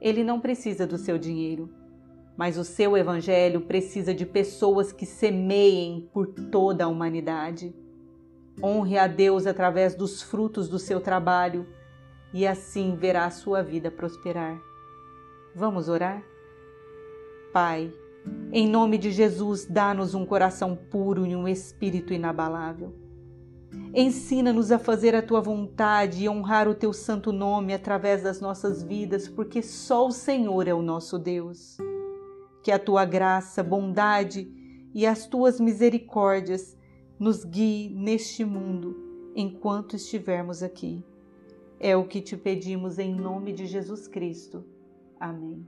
Ele 0.00 0.22
não 0.22 0.40
precisa 0.40 0.86
do 0.86 0.96
seu 0.96 1.18
dinheiro, 1.18 1.68
mas 2.36 2.56
o 2.56 2.64
seu 2.64 2.96
evangelho 2.96 3.62
precisa 3.62 4.14
de 4.14 4.24
pessoas 4.24 4.92
que 4.92 5.06
semeiem 5.06 6.08
por 6.12 6.26
toda 6.26 6.84
a 6.84 6.88
humanidade. 6.88 7.74
Honre 8.62 8.96
a 8.96 9.06
Deus 9.06 9.46
através 9.46 9.94
dos 9.94 10.22
frutos 10.22 10.68
do 10.68 10.78
seu 10.78 11.00
trabalho 11.00 11.66
e 12.32 12.46
assim 12.46 12.96
verá 12.96 13.26
a 13.26 13.30
sua 13.30 13.62
vida 13.62 13.90
prosperar. 13.90 14.58
Vamos 15.54 15.88
orar? 15.88 16.22
Pai, 17.52 17.92
em 18.52 18.68
nome 18.68 18.98
de 18.98 19.10
Jesus, 19.10 19.66
dá-nos 19.66 20.14
um 20.14 20.24
coração 20.24 20.76
puro 20.76 21.26
e 21.26 21.36
um 21.36 21.46
espírito 21.46 22.12
inabalável. 22.12 22.94
Ensina-nos 23.94 24.70
a 24.72 24.78
fazer 24.78 25.14
a 25.14 25.22
tua 25.22 25.40
vontade 25.40 26.24
e 26.24 26.28
honrar 26.28 26.68
o 26.68 26.74
teu 26.74 26.92
santo 26.92 27.32
nome 27.32 27.72
através 27.72 28.22
das 28.22 28.40
nossas 28.40 28.82
vidas, 28.82 29.28
porque 29.28 29.62
só 29.62 30.06
o 30.06 30.12
Senhor 30.12 30.68
é 30.68 30.74
o 30.74 30.82
nosso 30.82 31.18
Deus. 31.18 31.78
Que 32.62 32.70
a 32.70 32.78
tua 32.78 33.04
graça, 33.04 33.62
bondade 33.62 34.50
e 34.94 35.06
as 35.06 35.26
tuas 35.26 35.60
misericórdias 35.60 36.75
nos 37.18 37.44
guie 37.44 37.88
neste 37.90 38.44
mundo 38.44 38.96
enquanto 39.34 39.96
estivermos 39.96 40.62
aqui. 40.62 41.04
É 41.78 41.96
o 41.96 42.06
que 42.06 42.20
te 42.20 42.36
pedimos 42.36 42.98
em 42.98 43.14
nome 43.14 43.52
de 43.52 43.66
Jesus 43.66 44.08
Cristo. 44.08 44.64
Amém. 45.20 45.66